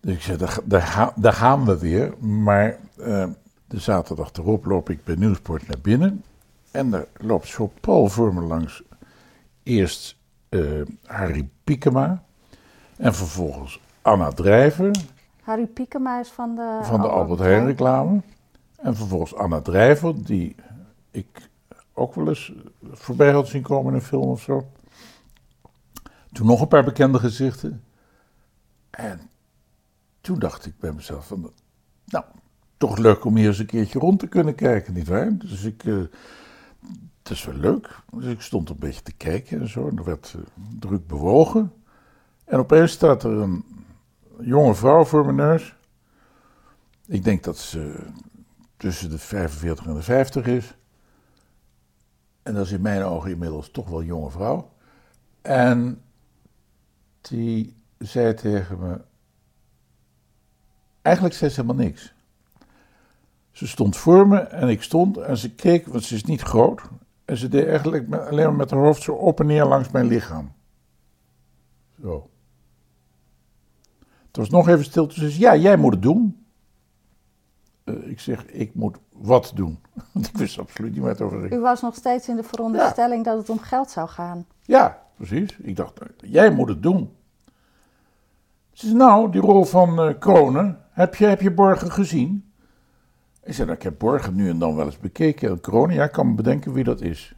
Dus 0.00 0.14
ik 0.14 0.22
zei, 0.22 0.36
daar, 0.36 0.58
daar, 0.64 1.12
daar 1.16 1.32
gaan 1.32 1.64
we 1.64 1.78
weer. 1.78 2.14
Maar 2.18 2.78
uh, 2.98 3.26
de 3.66 3.78
zaterdag 3.78 4.32
erop 4.32 4.64
loop 4.64 4.90
ik 4.90 5.04
bij 5.04 5.14
Nieuwsport 5.14 5.68
naar 5.68 5.80
binnen. 5.82 6.24
En 6.70 6.92
er 6.92 7.06
loopt 7.16 7.46
zo 7.46 7.72
Paul 7.80 8.08
voor 8.08 8.34
me 8.34 8.40
langs. 8.40 8.82
Eerst 9.62 10.16
uh, 10.48 10.82
Harry 11.06 11.48
Piekema. 11.64 12.22
En 12.96 13.14
vervolgens 13.14 13.80
Anna 14.02 14.30
Drijver. 14.30 14.90
Harry 15.42 15.66
Piekema 15.66 16.20
is 16.20 16.28
van 16.28 16.54
de... 16.54 16.78
Van 16.82 17.00
de 17.00 17.08
Albert 17.08 17.40
Heijn 17.40 17.66
reclame. 17.66 18.20
En 18.76 18.96
vervolgens 18.96 19.34
Anna 19.34 19.60
Drijver, 19.60 20.24
die 20.24 20.54
ik 21.10 21.49
ook 22.00 22.14
wel 22.14 22.28
eens 22.28 22.52
voorbij 22.82 23.32
had 23.32 23.48
zien 23.48 23.62
komen 23.62 23.92
in 23.92 23.98
een 23.98 24.04
film 24.04 24.28
of 24.28 24.42
zo. 24.42 24.70
Toen 26.32 26.46
nog 26.46 26.60
een 26.60 26.68
paar 26.68 26.84
bekende 26.84 27.18
gezichten. 27.18 27.84
En 28.90 29.30
toen 30.20 30.38
dacht 30.38 30.66
ik 30.66 30.78
bij 30.78 30.92
mezelf 30.92 31.26
van, 31.26 31.52
nou, 32.04 32.24
toch 32.76 32.98
leuk 32.98 33.24
om 33.24 33.36
hier 33.36 33.46
eens 33.46 33.58
een 33.58 33.66
keertje 33.66 33.98
rond 33.98 34.18
te 34.18 34.26
kunnen 34.26 34.54
kijken, 34.54 34.94
nietwaar? 34.94 35.36
Dus 35.38 35.64
ik, 35.64 35.84
uh, 35.84 36.04
het 37.22 37.30
is 37.30 37.44
wel 37.44 37.54
leuk. 37.54 38.00
Dus 38.12 38.24
ik 38.24 38.40
stond 38.40 38.68
een 38.68 38.78
beetje 38.78 39.02
te 39.02 39.12
kijken 39.12 39.60
en 39.60 39.68
zo. 39.68 39.88
En 39.88 39.96
er 39.96 40.04
werd 40.04 40.34
uh, 40.36 40.42
druk 40.78 41.06
bewogen. 41.06 41.72
En 42.44 42.58
opeens 42.58 42.92
staat 42.92 43.22
er 43.22 43.30
een 43.30 43.64
jonge 44.40 44.74
vrouw 44.74 45.04
voor 45.04 45.24
mijn 45.24 45.36
neus. 45.36 45.74
Ik 47.06 47.24
denk 47.24 47.44
dat 47.44 47.58
ze 47.58 48.06
tussen 48.76 49.10
de 49.10 49.18
45 49.18 49.86
en 49.86 49.94
de 49.94 50.02
50 50.02 50.46
is. 50.46 50.74
En 52.42 52.54
dat 52.54 52.66
is 52.66 52.72
in 52.72 52.80
mijn 52.80 53.02
ogen 53.02 53.30
inmiddels 53.30 53.70
toch 53.70 53.88
wel 53.88 54.00
een 54.00 54.06
jonge 54.06 54.30
vrouw. 54.30 54.70
En 55.42 56.02
die 57.20 57.76
zei 57.98 58.34
tegen 58.34 58.78
me. 58.78 59.00
Eigenlijk 61.02 61.34
zei 61.34 61.50
ze 61.50 61.60
helemaal 61.60 61.84
niks. 61.84 62.14
Ze 63.50 63.66
stond 63.66 63.96
voor 63.96 64.28
me 64.28 64.38
en 64.38 64.68
ik 64.68 64.82
stond 64.82 65.16
en 65.16 65.36
ze 65.36 65.54
keek, 65.54 65.86
want 65.86 66.04
ze 66.04 66.14
is 66.14 66.24
niet 66.24 66.40
groot. 66.40 66.82
En 67.24 67.36
ze 67.36 67.48
deed 67.48 67.66
eigenlijk 67.66 68.14
alleen 68.14 68.46
maar 68.46 68.54
met 68.54 68.70
haar 68.70 68.80
hoofd 68.80 69.02
zo 69.02 69.12
op 69.12 69.40
en 69.40 69.46
neer 69.46 69.64
langs 69.64 69.90
mijn 69.90 70.06
lichaam. 70.06 70.52
Zo. 72.02 72.30
Het 74.26 74.36
was 74.36 74.50
nog 74.50 74.68
even 74.68 74.84
stil. 74.84 75.06
Toen 75.06 75.16
zei 75.16 75.30
ze, 75.30 75.40
ja, 75.40 75.56
jij 75.56 75.76
moet 75.76 75.92
het 75.92 76.02
doen. 76.02 76.39
Uh, 77.90 78.10
ik 78.10 78.20
zeg, 78.20 78.46
ik 78.46 78.74
moet 78.74 78.96
wat 79.12 79.52
doen? 79.54 79.78
Want 80.12 80.26
ik 80.32 80.36
wist 80.36 80.58
absoluut 80.58 80.92
niet 80.94 81.04
het 81.04 81.20
over. 81.20 81.52
U 81.52 81.58
was 81.58 81.80
nog 81.80 81.94
steeds 81.94 82.28
in 82.28 82.36
de 82.36 82.42
veronderstelling 82.42 83.24
ja. 83.24 83.30
dat 83.30 83.40
het 83.40 83.50
om 83.50 83.58
geld 83.58 83.90
zou 83.90 84.08
gaan. 84.08 84.46
Ja, 84.62 85.02
precies. 85.16 85.56
Ik 85.58 85.76
dacht, 85.76 86.00
jij 86.16 86.50
moet 86.50 86.68
het 86.68 86.82
doen. 86.82 87.12
Ze 88.72 88.86
zei, 88.86 88.98
nou, 88.98 89.30
die 89.30 89.40
rol 89.40 89.64
van 89.64 90.08
uh, 90.08 90.18
Kronen, 90.18 90.78
heb 90.90 91.14
je, 91.14 91.26
heb 91.26 91.40
je 91.40 91.50
Borgen 91.50 91.92
gezien? 91.92 92.52
Ik 93.42 93.54
zei, 93.54 93.66
nou, 93.66 93.78
ik 93.78 93.84
heb 93.84 93.98
Borgen 93.98 94.34
nu 94.34 94.48
en 94.48 94.58
dan 94.58 94.74
wel 94.76 94.86
eens 94.86 94.98
bekeken. 94.98 95.60
Ja, 95.88 96.04
ik 96.04 96.12
kan 96.12 96.28
me 96.28 96.34
bedenken 96.34 96.72
wie 96.72 96.84
dat 96.84 97.00
is. 97.00 97.34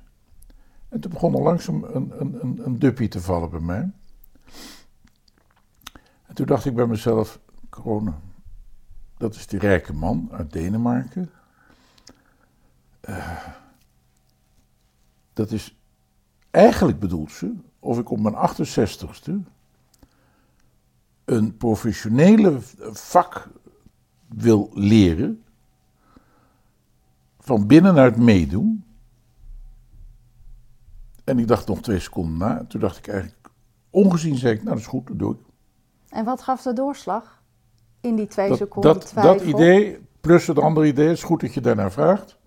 En 0.89 1.01
toen 1.01 1.11
begon 1.11 1.35
er 1.35 1.43
langzaam 1.43 1.85
een, 1.85 2.13
een, 2.19 2.39
een, 2.41 2.61
een 2.65 2.79
duppie 2.79 3.09
te 3.09 3.21
vallen 3.21 3.51
bij 3.51 3.61
mij. 3.61 3.91
En 6.27 6.35
toen 6.35 6.47
dacht 6.47 6.65
ik 6.65 6.75
bij 6.75 6.87
mezelf, 6.87 7.41
Corona, 7.71 8.21
dat 9.23 9.35
is 9.35 9.47
die 9.47 9.59
rijke 9.59 9.93
man 9.93 10.29
uit 10.33 10.53
Denemarken. 10.53 11.31
Uh, 13.09 13.47
dat 15.33 15.51
is, 15.51 15.77
eigenlijk 16.51 16.99
bedoelt 16.99 17.31
ze, 17.31 17.55
of 17.79 17.99
ik 17.99 18.11
op 18.11 18.21
mijn 18.21 18.35
68ste 18.35 19.33
een 21.25 21.57
professionele 21.57 22.59
vak 22.93 23.49
wil 24.29 24.71
leren 24.75 25.45
van 27.39 27.67
binnenuit 27.67 28.17
meedoen. 28.17 28.85
En 31.25 31.39
ik 31.39 31.49
dacht 31.49 31.67
nog 31.67 31.81
twee 31.81 31.99
seconden 31.99 32.37
na. 32.37 32.65
Toen 32.65 32.81
dacht 32.81 32.97
ik 32.97 33.09
eigenlijk, 33.09 33.51
ongezien 33.91 34.37
zei 34.37 34.55
ik, 34.55 34.63
nou 34.63 34.75
dat 34.75 34.85
is 34.85 34.91
goed, 34.91 35.07
dat 35.07 35.19
doe 35.19 35.35
ik. 35.35 35.41
En 36.09 36.25
wat 36.25 36.43
gaf 36.43 36.63
de 36.63 36.73
doorslag 36.73 37.42
in 38.03 38.17
die 38.17 38.27
twee 38.27 38.57
seconden 38.57 38.93
dat, 38.93 39.07
twijfel? 39.07 39.35
Dat 39.35 39.43
idee, 39.43 39.99
plus 40.21 40.47
het 40.47 40.59
andere 40.59 40.87
idee, 40.87 41.11
is 41.11 41.23
goed 41.23 41.41
dat 41.41 41.55
je 41.55 41.61
daarnaar 41.61 41.93
vraagt. 41.93 42.39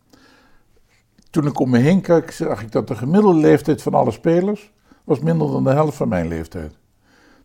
Toen 1.30 1.46
ik 1.46 1.60
om 1.60 1.70
me 1.70 1.78
heen 1.78 2.02
kijk, 2.02 2.32
zag 2.32 2.62
ik 2.62 2.72
dat 2.72 2.88
de 2.88 2.96
gemiddelde 2.96 3.40
leeftijd 3.40 3.82
van 3.82 3.94
alle 3.94 4.12
spelers 4.12 4.72
was 5.04 5.20
minder 5.20 5.52
dan 5.52 5.64
de 5.64 5.70
helft 5.70 5.98
van 5.98 6.08
mijn 6.08 6.28
leeftijd. 6.28 6.78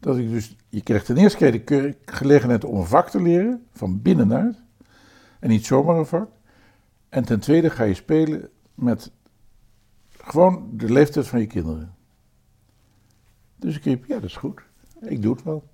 Dat 0.00 0.16
ik 0.16 0.30
dus, 0.30 0.56
je 0.68 0.82
krijgt 0.82 1.06
ten 1.06 1.16
eerste 1.16 1.38
keer 1.38 1.64
de 1.64 1.96
gelegenheid 2.04 2.64
om 2.64 2.76
een 2.76 2.86
vak 2.86 3.10
te 3.10 3.22
leren, 3.22 3.66
van 3.72 4.02
binnenuit. 4.02 4.62
En 5.40 5.48
niet 5.48 5.66
zomaar 5.66 5.96
een 5.96 6.06
vak. 6.06 6.28
En 7.08 7.24
ten 7.24 7.40
tweede 7.40 7.70
ga 7.70 7.84
je 7.84 7.94
spelen 7.94 8.48
met 8.74 9.10
gewoon 10.12 10.68
de 10.72 10.92
leeftijd 10.92 11.26
van 11.26 11.40
je 11.40 11.46
kinderen. 11.46 11.94
Dus 13.56 13.76
ik 13.76 13.84
riep, 13.84 14.04
ja, 14.06 14.14
dat 14.14 14.24
is 14.24 14.36
goed. 14.36 14.60
Ik 15.00 15.22
doe 15.22 15.34
het 15.34 15.42
wel. 15.42 15.64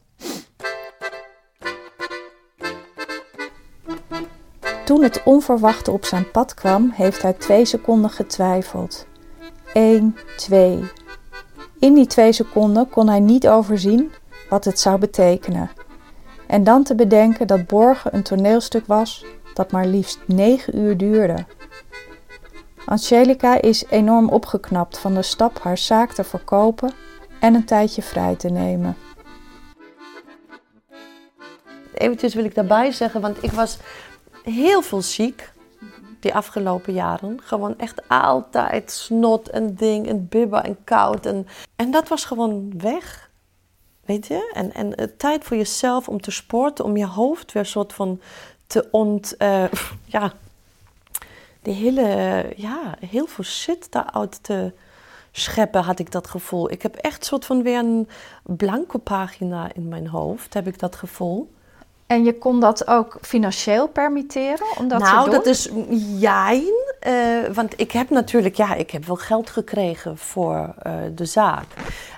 Toen 4.86 5.02
het 5.02 5.22
onverwachte 5.24 5.90
op 5.90 6.04
zijn 6.04 6.30
pad 6.30 6.54
kwam, 6.54 6.90
heeft 6.94 7.22
hij 7.22 7.32
twee 7.32 7.64
seconden 7.64 8.10
getwijfeld. 8.10 9.06
Eén, 9.72 10.16
twee. 10.36 10.90
In 11.78 11.94
die 11.94 12.06
twee 12.06 12.32
seconden 12.32 12.88
kon 12.88 13.08
hij 13.08 13.20
niet 13.20 13.48
overzien 13.48 14.12
wat 14.48 14.64
het 14.64 14.80
zou 14.80 14.98
betekenen. 14.98 15.70
En 16.46 16.64
dan 16.64 16.82
te 16.82 16.94
bedenken 16.94 17.46
dat 17.46 17.66
Borgen 17.66 18.14
een 18.14 18.22
toneelstuk 18.22 18.86
was 18.86 19.24
dat 19.54 19.72
maar 19.72 19.86
liefst 19.86 20.18
negen 20.26 20.78
uur 20.78 20.96
duurde. 20.96 21.44
Angelica 22.84 23.60
is 23.60 23.84
enorm 23.88 24.28
opgeknapt 24.28 24.98
van 24.98 25.14
de 25.14 25.22
stap 25.22 25.58
haar 25.58 25.78
zaak 25.78 26.12
te 26.12 26.24
verkopen 26.24 26.92
en 27.40 27.54
een 27.54 27.64
tijdje 27.64 28.02
vrij 28.02 28.34
te 28.34 28.48
nemen. 28.48 28.96
Eventjes 31.94 32.34
wil 32.34 32.44
ik 32.44 32.54
daarbij 32.54 32.92
zeggen, 32.92 33.20
want 33.20 33.42
ik 33.42 33.52
was 33.52 33.78
heel 34.50 34.82
veel 34.82 35.02
ziek 35.02 35.52
die 36.20 36.34
afgelopen 36.34 36.92
jaren. 36.92 37.40
Gewoon 37.42 37.78
echt 37.78 38.08
altijd 38.08 38.90
snot 38.90 39.48
en 39.48 39.74
ding 39.74 40.08
en 40.08 40.28
bibber 40.28 40.64
en 40.64 40.84
koud. 40.84 41.26
En, 41.26 41.46
en 41.76 41.90
dat 41.90 42.08
was 42.08 42.24
gewoon 42.24 42.78
weg. 42.78 43.30
Weet 44.04 44.26
je? 44.26 44.50
En, 44.54 44.72
en 44.72 45.16
tijd 45.16 45.44
voor 45.44 45.56
jezelf 45.56 46.08
om 46.08 46.20
te 46.20 46.30
sporten, 46.30 46.84
om 46.84 46.96
je 46.96 47.06
hoofd 47.06 47.52
weer 47.52 47.66
soort 47.66 47.92
van 47.92 48.20
te 48.66 48.88
ont... 48.90 49.34
Uh, 49.38 49.64
ja, 50.16 50.32
de 51.62 51.70
hele... 51.70 52.46
Ja, 52.56 52.94
heel 53.00 53.26
veel 53.26 53.44
shit 53.44 53.92
daaruit 53.92 54.42
te, 54.42 54.72
scheppen, 55.38 55.82
had 55.82 55.98
ik 55.98 56.10
dat 56.10 56.28
gevoel. 56.28 56.70
Ik 56.70 56.82
heb 56.82 56.94
echt 56.94 57.24
soort 57.24 57.44
van 57.44 57.62
weer 57.62 57.78
een 57.78 58.08
blanke 58.42 58.98
pagina 58.98 59.70
in 59.74 59.88
mijn 59.88 60.06
hoofd, 60.06 60.54
heb 60.54 60.66
ik 60.66 60.78
dat 60.78 60.96
gevoel. 60.96 61.54
En 62.06 62.25
je 62.25 62.38
kon 62.38 62.60
dat 62.60 62.88
ook 62.88 63.18
financieel 63.20 63.88
permitteren 63.88 64.66
om 64.78 64.88
dat 64.88 65.00
nou, 65.00 65.30
dat 65.30 65.46
is 65.46 65.68
jijn. 66.18 66.72
eh, 67.00 67.14
want 67.52 67.80
ik 67.80 67.92
heb 67.92 68.10
natuurlijk, 68.10 68.54
ja, 68.54 68.75
ik 68.75 68.90
heb 68.90 69.04
wel 69.04 69.16
geld 69.16 69.50
gekregen 69.50 70.18
voor 70.18 70.75
eh, 70.82 70.92
de 71.14 71.25
zaak. 71.25 71.66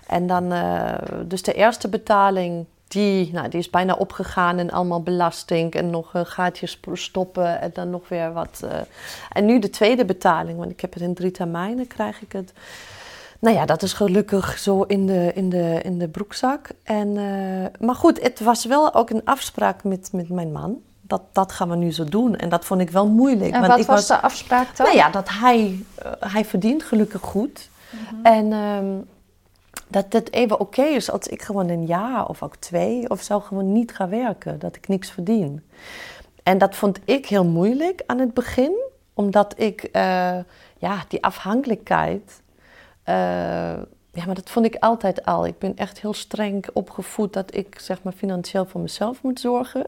En 0.07 0.27
dan, 0.27 0.53
eh, 0.53 0.95
dus 1.25 1.43
de 1.43 1.53
eerste 1.53 1.89
betaling, 1.89 2.67
die, 2.89 3.33
nou, 3.33 3.49
die 3.49 3.61
is 3.61 3.71
bijna 3.71 3.95
opgegaan 3.95 4.59
in 4.59 4.73
allemaal 4.73 5.03
belasting 5.03 5.75
en 5.75 5.91
nog 5.91 6.15
een 6.15 6.27
gaatjes 6.27 6.81
stoppen 6.93 7.61
en 7.61 7.71
dan 7.75 7.91
nog 7.91 8.09
weer 8.09 8.33
wat. 8.33 8.67
En 9.33 9.45
nu 9.45 9.59
de 9.59 9.71
tweede 9.71 10.05
betaling, 10.05 10.59
want 10.59 10.71
ik 10.71 10.81
heb 10.81 10.93
het 10.93 11.03
in 11.03 11.15
drie 11.15 11.31
termijnen, 11.31 11.87
krijg 11.87 12.23
ik 12.23 12.33
het. 12.33 12.53
Nou 13.39 13.57
ja, 13.57 13.67
dat 13.67 13.83
is 13.83 13.93
gelukkig 13.93 14.59
zo 14.59 14.83
in 14.83 15.07
de, 15.07 15.31
in 15.35 15.49
de, 15.49 15.81
in 15.83 15.99
de 15.99 16.09
broekzak. 16.09 16.69
En, 16.83 17.17
eh, 17.17 17.87
maar 17.87 17.95
goed, 17.95 18.23
het 18.23 18.41
was 18.41 18.65
wel 18.65 18.95
ook 18.95 19.11
een 19.11 19.25
afspraak 19.25 19.85
met, 19.85 20.09
met 20.13 20.29
mijn 20.29 20.53
man. 20.53 20.81
Dat, 21.01 21.23
dat 21.33 21.53
gaan 21.53 21.71
we 21.71 21.77
nu 21.77 21.93
zo 21.93 22.05
doen. 22.05 22.37
En 22.37 22.49
dat 22.49 22.65
vond 22.65 22.81
ik 22.81 22.91
wel 22.91 23.09
moeilijk. 23.09 23.53
en 23.53 23.61
want 23.61 23.73
wat 23.73 23.81
ik 23.81 23.87
was 23.87 24.07
de 24.07 24.21
afspraak 24.21 24.77
dan? 24.77 24.87
Nou 24.87 24.99
ja, 24.99 25.11
dat 25.11 25.29
hij, 25.29 25.85
eh, 25.95 26.13
hij 26.19 26.45
verdient 26.45 26.83
gelukkig 26.83 27.21
goed. 27.21 27.69
En 28.23 28.53
ehm, 28.53 28.87
dat 29.89 30.07
het 30.09 30.33
even 30.33 30.61
oké 30.61 30.83
is 30.83 31.11
als 31.11 31.27
ik 31.27 31.43
gewoon 31.43 31.69
een 31.69 31.87
jaar 31.87 32.29
of 32.29 32.43
ook 32.43 32.57
twee 32.57 33.11
of 33.11 33.23
zo 33.23 33.41
gewoon 33.41 33.73
niet 33.73 33.95
ga 33.95 34.09
werken. 34.09 34.59
Dat 34.59 34.77
ik 34.77 34.89
niks 34.89 35.11
verdien. 35.11 35.63
En 36.43 36.59
dat 36.59 36.77
vond 36.77 36.99
ik 37.05 37.27
heel 37.27 37.45
moeilijk 37.45 38.03
aan 38.07 38.19
het 38.19 38.35
begin. 38.35 38.73
Omdat 39.15 39.55
ik, 39.57 39.83
eh, 39.83 40.39
ja, 40.79 41.05
die 41.09 41.23
afhankelijkheid... 41.23 42.41
eh, 43.09 43.15
ja, 44.13 44.27
maar 44.27 44.35
dat 44.35 44.51
vond 44.51 44.67
ik 44.67 44.77
altijd 44.81 45.25
al. 45.25 45.47
Ik 45.47 45.59
ben 45.59 45.77
echt 45.77 46.01
heel 46.01 46.15
streng 46.15 46.67
opgevoed 46.73 47.33
dat 47.33 47.55
ik 47.55 47.79
zeg 47.81 48.03
maar 48.03 48.13
financieel 48.13 48.67
voor 48.67 48.81
mezelf 48.81 49.23
moet 49.23 49.41
zorgen. 49.41 49.87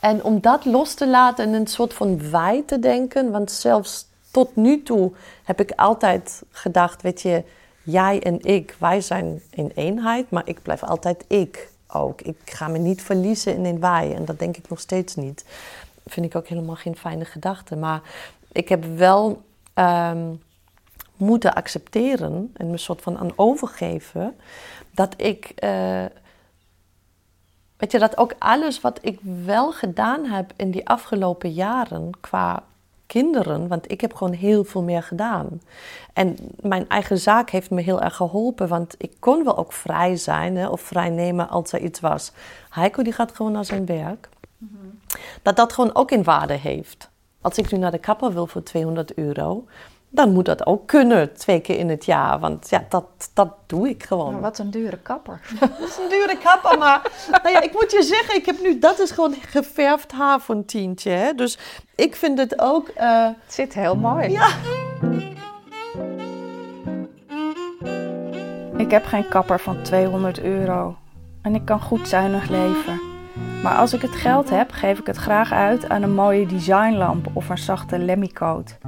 En 0.00 0.24
om 0.24 0.40
dat 0.40 0.64
los 0.64 0.94
te 0.94 1.08
laten 1.08 1.44
en 1.44 1.52
een 1.52 1.66
soort 1.66 1.94
van 1.94 2.30
wij 2.30 2.62
te 2.66 2.78
denken, 2.78 3.30
want 3.30 3.50
zelfs 3.50 4.06
tot 4.30 4.56
nu 4.56 4.82
toe 4.82 5.12
heb 5.44 5.60
ik 5.60 5.70
altijd 5.70 6.42
gedacht, 6.50 7.02
weet 7.02 7.22
je, 7.22 7.44
jij 7.82 8.22
en 8.22 8.44
ik, 8.44 8.76
wij 8.78 9.00
zijn 9.00 9.42
in 9.50 9.72
eenheid, 9.74 10.30
maar 10.30 10.48
ik 10.48 10.62
blijf 10.62 10.82
altijd 10.82 11.24
ik 11.28 11.68
ook. 11.88 12.20
Ik 12.20 12.36
ga 12.44 12.68
me 12.68 12.78
niet 12.78 13.02
verliezen 13.02 13.54
in 13.54 13.64
een 13.64 13.80
wij 13.80 14.14
en 14.14 14.24
dat 14.24 14.38
denk 14.38 14.56
ik 14.56 14.68
nog 14.68 14.80
steeds 14.80 15.14
niet. 15.14 15.44
Vind 16.06 16.26
ik 16.26 16.36
ook 16.36 16.46
helemaal 16.46 16.76
geen 16.76 16.96
fijne 16.96 17.24
gedachte. 17.24 17.76
Maar 17.76 18.00
ik 18.52 18.68
heb 18.68 18.84
wel 18.96 19.42
ehm, 19.74 20.26
moeten 21.22 21.54
accepteren 21.54 22.50
en 22.56 22.70
me 22.70 22.76
soort 22.76 23.02
van 23.02 23.18
aan 23.18 23.32
overgeven 23.36 24.36
dat 24.90 25.14
ik. 25.16 25.52
eh, 25.56 26.04
Weet 27.76 27.92
je, 27.92 27.98
dat 27.98 28.16
ook 28.16 28.34
alles 28.38 28.80
wat 28.80 28.98
ik 29.02 29.18
wel 29.44 29.72
gedaan 29.72 30.24
heb 30.24 30.52
in 30.56 30.70
die 30.70 30.88
afgelopen 30.88 31.52
jaren 31.52 32.10
qua 32.20 32.62
kinderen, 33.06 33.68
want 33.68 33.90
ik 33.90 34.00
heb 34.00 34.14
gewoon 34.14 34.32
heel 34.32 34.64
veel 34.64 34.82
meer 34.82 35.02
gedaan. 35.02 35.60
En 36.12 36.36
mijn 36.60 36.88
eigen 36.88 37.18
zaak 37.18 37.50
heeft 37.50 37.70
me 37.70 37.80
heel 37.80 38.00
erg 38.02 38.16
geholpen, 38.16 38.68
want 38.68 38.94
ik 38.98 39.12
kon 39.18 39.44
wel 39.44 39.56
ook 39.56 39.72
vrij 39.72 40.16
zijn 40.16 40.56
hè, 40.56 40.68
of 40.68 40.80
vrij 40.80 41.08
nemen 41.10 41.48
als 41.48 41.72
er 41.72 41.80
iets 41.80 42.00
was. 42.00 42.32
Heiko 42.70 43.02
die 43.02 43.12
gaat 43.12 43.36
gewoon 43.36 43.52
naar 43.52 43.64
zijn 43.64 43.86
werk. 43.86 44.28
Dat 45.42 45.56
dat 45.56 45.72
gewoon 45.72 45.94
ook 45.94 46.10
in 46.10 46.22
waarde 46.22 46.54
heeft. 46.54 47.10
Als 47.40 47.58
ik 47.58 47.72
nu 47.72 47.78
naar 47.78 47.90
de 47.90 47.98
kapper 47.98 48.32
wil 48.32 48.46
voor 48.46 48.62
200 48.62 49.14
euro, 49.14 49.64
dan 50.14 50.32
moet 50.32 50.44
dat 50.44 50.66
ook 50.66 50.86
kunnen 50.86 51.34
twee 51.34 51.60
keer 51.60 51.78
in 51.78 51.88
het 51.88 52.04
jaar. 52.04 52.38
Want 52.38 52.70
ja, 52.70 52.84
dat, 52.88 53.30
dat 53.34 53.48
doe 53.66 53.88
ik 53.88 54.02
gewoon. 54.02 54.32
Maar 54.32 54.40
wat 54.40 54.58
een 54.58 54.70
dure 54.70 54.98
kapper. 54.98 55.40
Dat 55.60 55.88
is 55.88 55.96
een 55.96 56.08
dure 56.08 56.38
kapper, 56.42 56.78
maar 56.78 57.10
nou 57.42 57.48
ja, 57.48 57.60
ik 57.60 57.72
moet 57.72 57.92
je 57.92 58.02
zeggen, 58.02 58.34
ik 58.36 58.46
heb 58.46 58.60
nu, 58.62 58.78
dat 58.78 58.98
is 58.98 59.10
gewoon 59.10 59.34
geverfd 59.48 60.12
haar 60.12 60.40
voor 60.40 60.54
een 60.54 60.64
tientje. 60.64 61.10
Hè? 61.10 61.34
Dus 61.34 61.58
ik 61.94 62.16
vind 62.16 62.38
het 62.38 62.60
ook, 62.60 62.88
eh, 62.88 63.24
Het 63.24 63.54
zit 63.54 63.74
heel 63.74 63.96
mooi. 63.96 64.28
ja. 64.30 64.48
Ik 68.76 68.90
heb 68.90 69.04
geen 69.04 69.28
kapper 69.28 69.60
van 69.60 69.82
200 69.82 70.40
euro. 70.40 70.96
En 71.42 71.54
ik 71.54 71.64
kan 71.64 71.80
goed 71.80 72.08
zuinig 72.08 72.48
leven. 72.48 73.00
Maar 73.62 73.76
als 73.76 73.92
ik 73.92 74.02
het 74.02 74.14
geld 74.14 74.50
heb, 74.50 74.70
geef 74.70 74.98
ik 74.98 75.06
het 75.06 75.16
graag 75.16 75.52
uit 75.52 75.88
aan 75.88 76.02
een 76.02 76.14
mooie 76.14 76.46
designlamp 76.46 77.26
of 77.32 77.48
een 77.48 77.58
zachte 77.58 77.98
lemmycoat. 77.98 78.78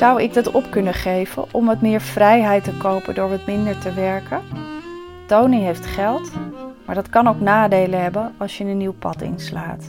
Zou 0.00 0.22
ik 0.22 0.34
dat 0.34 0.50
op 0.50 0.70
kunnen 0.70 0.94
geven 0.94 1.54
om 1.54 1.66
wat 1.66 1.80
meer 1.80 2.00
vrijheid 2.00 2.64
te 2.64 2.76
kopen 2.76 3.14
door 3.14 3.28
wat 3.28 3.46
minder 3.46 3.78
te 3.78 3.94
werken? 3.94 4.42
Tony 5.26 5.60
heeft 5.60 5.86
geld, 5.86 6.30
maar 6.86 6.94
dat 6.94 7.08
kan 7.08 7.28
ook 7.28 7.40
nadelen 7.40 8.02
hebben 8.02 8.32
als 8.38 8.58
je 8.58 8.64
een 8.64 8.76
nieuw 8.76 8.92
pad 8.92 9.22
inslaat. 9.22 9.84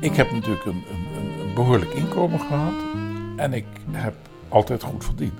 Ik 0.00 0.14
heb 0.16 0.30
natuurlijk 0.30 0.64
een, 0.64 0.82
een, 0.90 1.40
een, 1.40 1.54
behoorlijk 1.54 1.90
inkomen 1.90 2.40
gehad 2.40 2.74
en 3.36 3.52
ik 3.52 3.66
heb 3.90 4.14
altijd 4.48 4.82
goed 4.82 5.04
verdiend. 5.04 5.38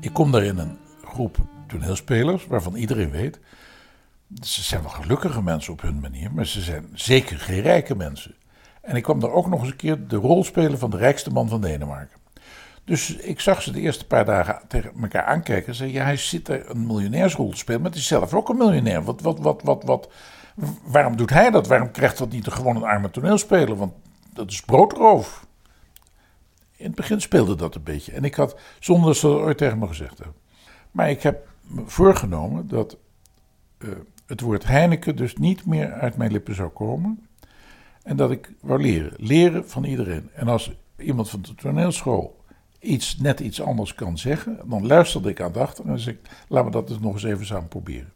Ik 0.00 0.12
kom 0.12 0.32
daar 0.32 0.44
in 0.44 0.58
een 0.58 0.78
groep 1.04 1.36
toneelspelers 1.66 2.46
waarvan 2.46 2.74
iedereen 2.74 3.10
weet, 3.10 3.40
ze 4.42 4.62
zijn 4.62 4.82
wel 4.82 4.90
gelukkige 4.90 5.42
mensen 5.42 5.72
op 5.72 5.80
hun 5.80 6.00
manier, 6.00 6.32
maar 6.32 6.46
ze 6.46 6.60
zijn 6.60 6.90
zeker 6.94 7.38
geen 7.38 7.60
rijke 7.60 7.96
mensen. 7.96 8.34
En 8.80 8.96
ik 8.96 9.02
kwam 9.02 9.20
daar 9.20 9.30
ook 9.30 9.46
nog 9.46 9.60
eens 9.60 9.70
een 9.70 9.76
keer 9.76 10.08
de 10.08 10.16
rol 10.16 10.44
spelen 10.44 10.78
van 10.78 10.90
de 10.90 10.96
rijkste 10.96 11.30
man 11.30 11.48
van 11.48 11.60
Denemarken. 11.60 12.18
Dus 12.84 13.16
ik 13.16 13.40
zag 13.40 13.62
ze 13.62 13.72
de 13.72 13.80
eerste 13.80 14.06
paar 14.06 14.24
dagen 14.24 14.60
tegen 14.68 14.92
elkaar 15.02 15.24
aankijken 15.24 15.66
en 15.66 15.74
zei: 15.74 15.92
Ja, 15.92 16.04
hij 16.04 16.16
zit 16.16 16.48
er 16.48 16.70
een 16.70 16.86
miljonairsrol 16.86 17.50
te 17.50 17.56
spelen, 17.56 17.80
maar 17.80 17.90
het 17.90 17.98
is 17.98 18.06
zelf 18.06 18.34
ook 18.34 18.48
een 18.48 18.56
miljonair. 18.56 19.02
Wat, 19.02 19.20
wat, 19.20 19.38
wat, 19.38 19.62
wat, 19.62 19.84
wat, 19.84 20.08
waarom 20.84 21.16
doet 21.16 21.30
hij 21.30 21.50
dat? 21.50 21.66
Waarom 21.66 21.90
krijgt 21.90 22.18
dat 22.18 22.30
niet 22.30 22.46
gewoon 22.46 22.76
een 22.76 22.84
arme 22.84 23.10
toneelspeler? 23.10 23.76
Want 23.76 23.92
dat 24.32 24.50
is 24.50 24.60
broodroof. 24.60 25.46
In 26.76 26.86
het 26.86 26.94
begin 26.94 27.20
speelde 27.20 27.54
dat 27.54 27.74
een 27.74 27.82
beetje. 27.82 28.12
En 28.12 28.24
ik 28.24 28.34
had, 28.34 28.56
zonder 28.78 29.06
dat 29.06 29.16
ze 29.16 29.26
dat 29.26 29.40
ooit 29.40 29.58
tegen 29.58 29.78
me 29.78 29.86
gezegd 29.86 30.18
hebben. 30.18 30.36
Maar 30.90 31.10
ik 31.10 31.22
heb 31.22 31.48
me 31.60 31.82
voorgenomen 31.86 32.68
dat 32.68 32.96
eh, 33.78 33.88
het 34.28 34.40
woord 34.40 34.66
Heineken 34.66 35.16
dus 35.16 35.36
niet 35.36 35.66
meer 35.66 35.92
uit 35.92 36.16
mijn 36.16 36.32
lippen 36.32 36.54
zou 36.54 36.68
komen. 36.68 37.26
En 38.02 38.16
dat 38.16 38.30
ik 38.30 38.52
wou 38.60 38.80
leren. 38.80 39.12
Leren 39.16 39.68
van 39.68 39.84
iedereen. 39.84 40.30
En 40.34 40.48
als 40.48 40.72
iemand 40.96 41.30
van 41.30 41.42
de 41.42 41.54
toneelschool 41.54 42.44
iets, 42.80 43.16
net 43.16 43.40
iets 43.40 43.62
anders 43.62 43.94
kan 43.94 44.18
zeggen, 44.18 44.60
dan 44.64 44.86
luisterde 44.86 45.28
ik 45.28 45.40
aandachtig 45.40 45.84
en 45.84 45.98
zei 45.98 46.16
ik, 46.16 46.30
laten 46.48 46.70
we 46.70 46.76
dat 46.76 46.88
dus 46.88 46.98
nog 46.98 47.12
eens 47.12 47.22
even 47.22 47.46
samen 47.46 47.68
proberen. 47.68 48.12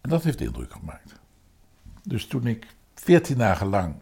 En 0.00 0.10
dat 0.10 0.22
heeft 0.22 0.40
indruk 0.40 0.72
gemaakt. 0.72 1.14
Dus 2.02 2.26
toen 2.26 2.46
ik 2.46 2.66
veertien 2.94 3.38
dagen 3.38 3.66
lang 3.66 3.94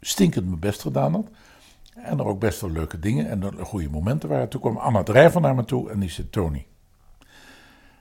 stinkend 0.00 0.46
mijn 0.46 0.58
best 0.58 0.80
gedaan 0.80 1.12
had, 1.12 1.28
en 1.94 2.18
er 2.18 2.24
ook 2.24 2.40
best 2.40 2.60
wel 2.60 2.70
leuke 2.70 2.98
dingen 2.98 3.28
en 3.28 3.54
goede 3.64 3.90
momenten 3.90 4.28
waren, 4.28 4.48
toen 4.48 4.60
kwam 4.60 4.76
Anna 4.76 5.02
Drijver 5.02 5.40
naar 5.40 5.54
me 5.54 5.64
toe 5.64 5.90
en 5.90 6.00
die 6.00 6.10
zei, 6.10 6.30
Tony, 6.30 6.66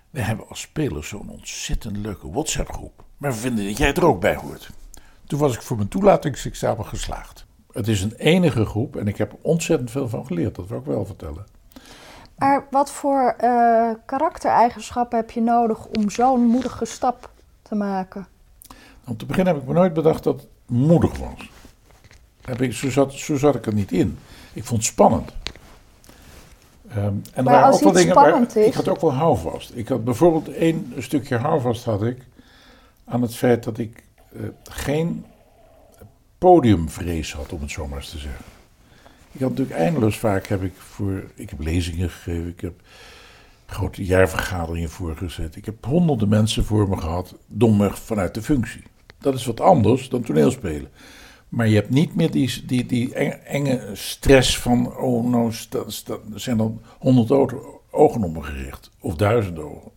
we 0.10 0.22
hebben 0.22 0.48
als 0.50 0.62
spelers 0.62 1.08
zo'n 1.08 1.30
ontzettend 1.30 1.98
leuke 1.98 2.32
WhatsApp-groep, 2.32 3.04
maar 3.18 3.32
we 3.32 3.38
vinden 3.38 3.66
dat 3.66 3.78
jij 3.78 3.94
er 3.94 4.06
ook 4.06 4.22
bij 4.22 4.36
hoort. 4.36 4.70
Toen 5.26 5.40
was 5.40 5.54
ik 5.54 5.62
voor 5.62 5.78
mijn 5.78 5.90
toelatingsexamen 5.90 6.86
geslaagd. 6.86 7.46
Het 7.72 7.88
is 7.88 8.02
een 8.02 8.16
enige 8.16 8.66
groep 8.66 8.96
en 8.96 9.08
ik 9.08 9.18
heb 9.18 9.32
er 9.32 9.38
ontzettend 9.42 9.92
veel 9.92 10.10
van 10.10 10.26
geleerd, 10.26 10.56
dat 10.56 10.68
wil 10.68 10.80
ik 10.80 10.86
wel 10.86 11.06
vertellen. 11.06 11.46
Maar 12.38 12.68
wat 12.72 12.92
voor 12.92 13.36
eh, 13.38 13.90
karaktereigenschappen 14.06 15.18
heb 15.18 15.32
je 15.32 15.42
nodig 15.42 15.86
om 15.86 16.10
zo'n 16.10 16.46
moedige 16.46 16.86
stap 16.86 17.30
te 17.62 17.76
maken? 17.76 18.28
Om 19.06 19.18
te 19.18 19.26
beginnen 19.26 19.54
heb 19.54 19.62
ik 19.62 19.70
me 19.70 19.74
nooit 19.74 19.94
bedacht 19.94 20.24
dat 20.24 20.42
het 20.42 20.50
moedig 20.66 21.18
was. 21.18 21.50
Heb 22.42 22.62
ik, 22.62 22.74
zo, 22.74 22.90
zat, 22.90 23.14
zo 23.14 23.38
zat 23.38 23.56
ik 23.56 23.66
er 23.66 23.74
niet 23.74 23.92
in. 23.92 24.18
Ik 24.54 24.64
vond 24.64 24.82
het 24.82 24.92
spannend. 24.92 25.34
Ehm, 26.98 27.06
en 27.06 27.22
er 27.34 27.44
Maar 27.44 27.54
waren 27.54 27.66
als 27.68 27.76
ook 27.76 27.84
wel 27.84 27.92
dingen 27.94 28.16
waar- 28.16 28.26
spannend 28.28 28.56
is- 28.56 28.66
Ik 28.66 28.74
had 28.74 28.88
ook 28.90 29.02
wel 29.02 29.14
houvast. 29.14 29.72
Ik 29.76 29.88
had 29.88 30.04
bijvoorbeeld 30.04 30.50
één 30.56 30.94
stukje 30.98 31.38
houvast 31.38 31.84
had 31.84 32.04
ik 32.04 32.18
aan 33.06 33.22
het 33.22 33.36
feit 33.36 33.64
dat 33.64 33.78
ik 33.78 34.04
eh, 34.34 34.42
geen 34.64 35.26
podiumvrees 36.38 37.34
had, 37.34 37.54
om 37.54 37.62
het 37.62 37.72
zo 37.72 37.88
maar 37.88 37.98
eens 37.98 38.10
te 38.10 38.18
zeggen. 38.18 38.46
Ik 39.32 39.40
had 39.42 39.50
natuurlijk 39.50 39.78
eindeloos 39.80 40.18
vaak 40.18 40.48
heb 40.48 40.64
ik 40.64 40.74
voor. 40.78 41.24
Ik 41.36 41.50
heb 41.50 41.60
lezingen 41.60 42.10
gegeven, 42.10 42.48
ik 42.48 42.62
heb 42.62 42.74
grote 43.66 44.06
jaarvergaderingen 44.06 44.90
voorgezet. 44.90 45.56
Ik 45.56 45.66
heb 45.66 45.86
honderden 45.86 46.30
mensen 46.30 46.66
voor 46.66 46.90
me 46.90 46.98
gehad, 46.98 47.36
domweg 47.48 48.00
vanuit 48.00 48.34
de 48.34 48.42
functie. 48.42 48.84
Dat 49.20 49.34
is 49.34 49.46
wat 49.46 49.62
anders 49.62 50.10
dan 50.10 50.22
toneelspelen. 50.22 50.90
Maar 51.50 51.68
je 51.68 51.76
hebt 51.76 51.90
niet 51.90 52.16
meer 52.16 52.32
die, 52.32 52.66
die, 52.66 52.86
die 52.86 53.14
enge, 53.44 53.90
stress 53.94 54.60
van, 54.60 54.98
oh 54.98 55.30
nou, 55.30 55.54
er 56.34 56.40
zijn 56.40 56.58
dan 56.58 56.82
honderd 57.00 57.32
ogen 57.92 58.24
op 58.24 58.34
me 58.34 58.44
gericht. 58.44 58.92
Of 59.00 59.16
duizenden 59.16 59.64
ogen. 59.64 59.92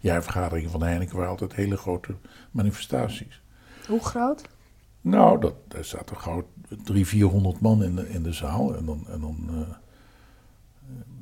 jaarvergaderingen 0.00 0.70
van 0.70 0.82
Heineken 0.82 1.16
waren 1.16 1.30
altijd 1.30 1.54
hele 1.54 1.76
grote 1.76 2.14
manifestaties. 2.50 3.42
Hoe 3.88 4.00
groot? 4.00 4.42
Nou, 5.00 5.40
dat, 5.40 5.54
daar 5.68 5.84
zaten 5.84 6.16
gauw 6.16 6.48
300, 6.68 7.08
400 7.08 7.60
man 7.60 7.82
in 7.82 7.96
de, 7.96 8.10
in 8.10 8.22
de 8.22 8.32
zaal. 8.32 8.76
En 8.76 8.84
dan, 8.84 9.04
en 9.08 9.20
dan 9.20 9.48
eh, 9.48 9.74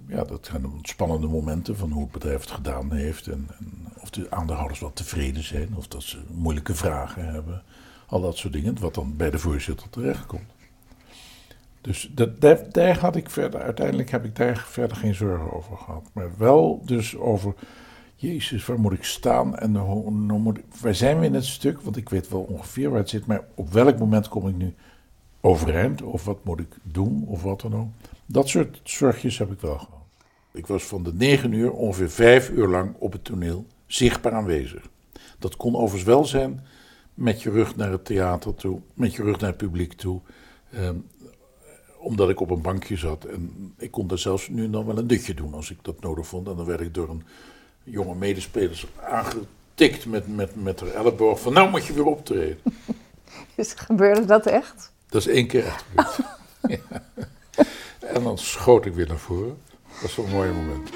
ja, 0.06 0.24
dat 0.24 0.46
zijn 0.46 0.62
dan 0.62 0.78
spannende 0.82 1.26
momenten 1.26 1.76
van 1.76 1.90
hoe 1.90 2.02
het 2.02 2.12
bedrijf 2.12 2.40
het 2.40 2.50
gedaan 2.50 2.92
heeft. 2.92 3.26
En, 3.26 3.48
en, 3.58 3.86
of 4.00 4.10
de 4.10 4.30
aandeelhouders 4.30 4.80
wat 4.80 4.96
tevreden 4.96 5.42
zijn, 5.44 5.76
of 5.76 5.88
dat 5.88 6.02
ze 6.02 6.22
moeilijke 6.30 6.74
vragen 6.74 7.26
hebben. 7.26 7.62
Al 8.12 8.20
dat 8.20 8.36
soort 8.36 8.52
dingen, 8.52 8.80
wat 8.80 8.94
dan 8.94 9.16
bij 9.16 9.30
de 9.30 9.38
voorzitter 9.38 9.90
terechtkomt. 9.90 10.50
Dus 11.80 12.10
dat, 12.14 12.40
daar, 12.40 12.72
daar 12.72 12.98
had 12.98 13.16
ik 13.16 13.30
verder, 13.30 13.60
uiteindelijk 13.60 14.10
heb 14.10 14.24
ik 14.24 14.36
daar 14.36 14.64
verder 14.68 14.96
geen 14.96 15.14
zorgen 15.14 15.52
over 15.52 15.76
gehad. 15.76 16.10
Maar 16.12 16.30
wel 16.36 16.82
dus 16.84 17.16
over, 17.16 17.54
Jezus, 18.16 18.66
waar 18.66 18.80
moet 18.80 18.92
ik 18.92 19.04
staan? 19.04 19.58
En 19.58 19.76
hoe, 19.76 20.10
moet 20.10 20.58
ik, 20.58 20.64
waar 20.80 20.94
zijn 20.94 21.18
we 21.18 21.26
in 21.26 21.34
het 21.34 21.44
stuk? 21.44 21.80
Want 21.80 21.96
ik 21.96 22.08
weet 22.08 22.28
wel 22.28 22.40
ongeveer 22.40 22.90
waar 22.90 22.98
het 22.98 23.08
zit, 23.08 23.26
maar 23.26 23.44
op 23.54 23.72
welk 23.72 23.98
moment 23.98 24.28
kom 24.28 24.48
ik 24.48 24.56
nu 24.56 24.74
overeind? 25.40 26.02
Of 26.02 26.24
wat 26.24 26.44
moet 26.44 26.60
ik 26.60 26.76
doen? 26.82 27.24
Of 27.26 27.42
wat 27.42 27.60
dan 27.60 27.74
ook. 27.74 27.88
Dat 28.26 28.48
soort 28.48 28.80
zorgjes 28.84 29.38
heb 29.38 29.52
ik 29.52 29.60
wel 29.60 29.78
gehad. 29.78 30.04
Ik 30.52 30.66
was 30.66 30.82
van 30.82 31.02
de 31.02 31.14
negen 31.14 31.52
uur 31.52 31.72
ongeveer 31.72 32.10
vijf 32.10 32.50
uur 32.50 32.68
lang 32.68 32.94
op 32.98 33.12
het 33.12 33.24
toneel 33.24 33.66
zichtbaar 33.86 34.32
aanwezig. 34.32 34.88
Dat 35.38 35.56
kon 35.56 35.74
overigens 35.74 36.02
wel 36.02 36.24
zijn 36.24 36.60
met 37.14 37.42
je 37.42 37.50
rug 37.50 37.76
naar 37.76 37.90
het 37.90 38.04
theater 38.04 38.54
toe, 38.54 38.80
met 38.94 39.14
je 39.14 39.22
rug 39.22 39.38
naar 39.38 39.48
het 39.48 39.58
publiek 39.58 39.92
toe. 39.92 40.20
Ehm, 40.72 40.96
omdat 41.98 42.28
ik 42.28 42.40
op 42.40 42.50
een 42.50 42.62
bankje 42.62 42.96
zat. 42.96 43.24
En 43.24 43.74
ik 43.78 43.90
kon 43.90 44.06
daar 44.06 44.18
zelfs 44.18 44.48
nu 44.48 44.64
en 44.64 44.70
dan 44.70 44.86
wel 44.86 44.98
een 44.98 45.06
dutje 45.06 45.34
doen 45.34 45.54
als 45.54 45.70
ik 45.70 45.78
dat 45.82 46.00
nodig 46.00 46.26
vond. 46.26 46.48
En 46.48 46.56
dan 46.56 46.66
werd 46.66 46.80
ik 46.80 46.94
door 46.94 47.08
een 47.08 47.22
jonge 47.84 48.14
medespeler 48.14 48.84
aangetikt 49.00 50.06
met, 50.06 50.36
met, 50.36 50.62
met 50.62 50.80
haar 50.80 50.90
elleboog 50.90 51.40
van 51.40 51.52
nou 51.52 51.70
moet 51.70 51.86
je 51.86 51.92
weer 51.92 52.06
optreden. 52.06 52.58
Dus 53.54 53.72
gebeurde 53.72 54.24
dat 54.24 54.46
echt? 54.46 54.92
Dat 55.08 55.20
is 55.20 55.26
één 55.26 55.46
keer 55.46 55.66
echt 55.66 55.84
gebeurd. 55.88 56.30
ja. 56.90 57.02
En 58.00 58.22
dan 58.22 58.38
schoot 58.38 58.86
ik 58.86 58.94
weer 58.94 59.08
naar 59.08 59.18
voren. 59.18 59.58
Dat 59.88 60.00
was 60.00 60.16
een 60.16 60.30
mooi 60.30 60.52
moment. 60.52 60.90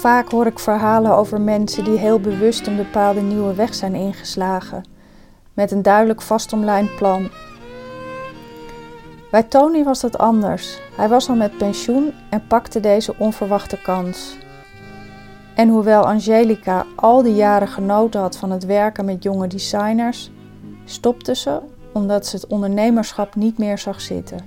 Vaak 0.00 0.30
hoor 0.30 0.46
ik 0.46 0.58
verhalen 0.58 1.16
over 1.16 1.40
mensen 1.40 1.84
die 1.84 1.98
heel 1.98 2.20
bewust 2.20 2.66
een 2.66 2.76
bepaalde 2.76 3.20
nieuwe 3.20 3.54
weg 3.54 3.74
zijn 3.74 3.94
ingeslagen, 3.94 4.84
met 5.54 5.70
een 5.70 5.82
duidelijk 5.82 6.22
vastomlijnd 6.22 6.96
plan. 6.96 7.28
Bij 9.30 9.42
Tony 9.42 9.84
was 9.84 10.00
dat 10.00 10.18
anders. 10.18 10.78
Hij 10.96 11.08
was 11.08 11.28
al 11.28 11.34
met 11.34 11.56
pensioen 11.56 12.12
en 12.30 12.46
pakte 12.46 12.80
deze 12.80 13.14
onverwachte 13.18 13.82
kans. 13.82 14.36
En 15.54 15.68
hoewel 15.68 16.06
Angelica 16.06 16.86
al 16.96 17.22
die 17.22 17.34
jaren 17.34 17.68
genoten 17.68 18.20
had 18.20 18.36
van 18.36 18.50
het 18.50 18.64
werken 18.64 19.04
met 19.04 19.22
jonge 19.22 19.46
designers, 19.46 20.30
stopte 20.84 21.34
ze 21.34 21.60
omdat 21.92 22.26
ze 22.26 22.36
het 22.36 22.46
ondernemerschap 22.46 23.34
niet 23.34 23.58
meer 23.58 23.78
zag 23.78 24.00
zitten. 24.00 24.38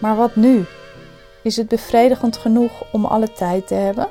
Maar 0.00 0.16
wat 0.16 0.36
nu? 0.36 0.64
Is 1.42 1.56
het 1.56 1.68
bevredigend 1.68 2.36
genoeg 2.36 2.72
om 2.92 3.04
alle 3.04 3.32
tijd 3.32 3.66
te 3.66 3.74
hebben? 3.74 4.08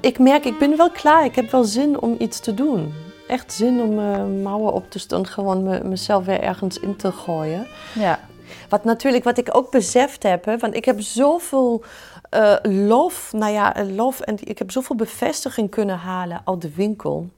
Ik 0.00 0.18
merk, 0.18 0.44
ik 0.44 0.58
ben 0.58 0.76
wel 0.76 0.90
klaar. 0.90 1.24
Ik 1.24 1.34
heb 1.34 1.50
wel 1.50 1.64
zin 1.64 2.00
om 2.00 2.16
iets 2.18 2.40
te 2.40 2.54
doen. 2.54 2.94
Echt 3.28 3.52
zin 3.52 3.80
om 3.80 3.98
uh, 3.98 4.42
mouwen 4.42 4.72
op 4.72 4.90
te 4.90 4.98
staan, 4.98 5.26
gewoon 5.26 5.62
me, 5.62 5.84
mezelf 5.84 6.24
weer 6.24 6.40
ergens 6.40 6.78
in 6.78 6.96
te 6.96 7.12
gooien. 7.12 7.66
Ja. 7.94 8.20
Wat 8.68 8.84
natuurlijk, 8.84 9.24
wat 9.24 9.38
ik 9.38 9.56
ook 9.56 9.70
beseft 9.70 10.22
heb, 10.22 10.44
hè, 10.44 10.58
want 10.58 10.74
ik 10.74 10.84
heb 10.84 11.00
zoveel 11.00 11.84
uh, 12.30 12.56
lof, 12.62 13.32
nou 13.32 13.52
ja, 13.52 13.74
lof 13.90 14.20
en 14.20 14.36
ik 14.40 14.58
heb 14.58 14.70
zoveel 14.70 14.96
bevestiging 14.96 15.70
kunnen 15.70 15.96
halen 15.96 16.40
uit 16.44 16.62
de 16.62 16.74
winkel 16.74 17.28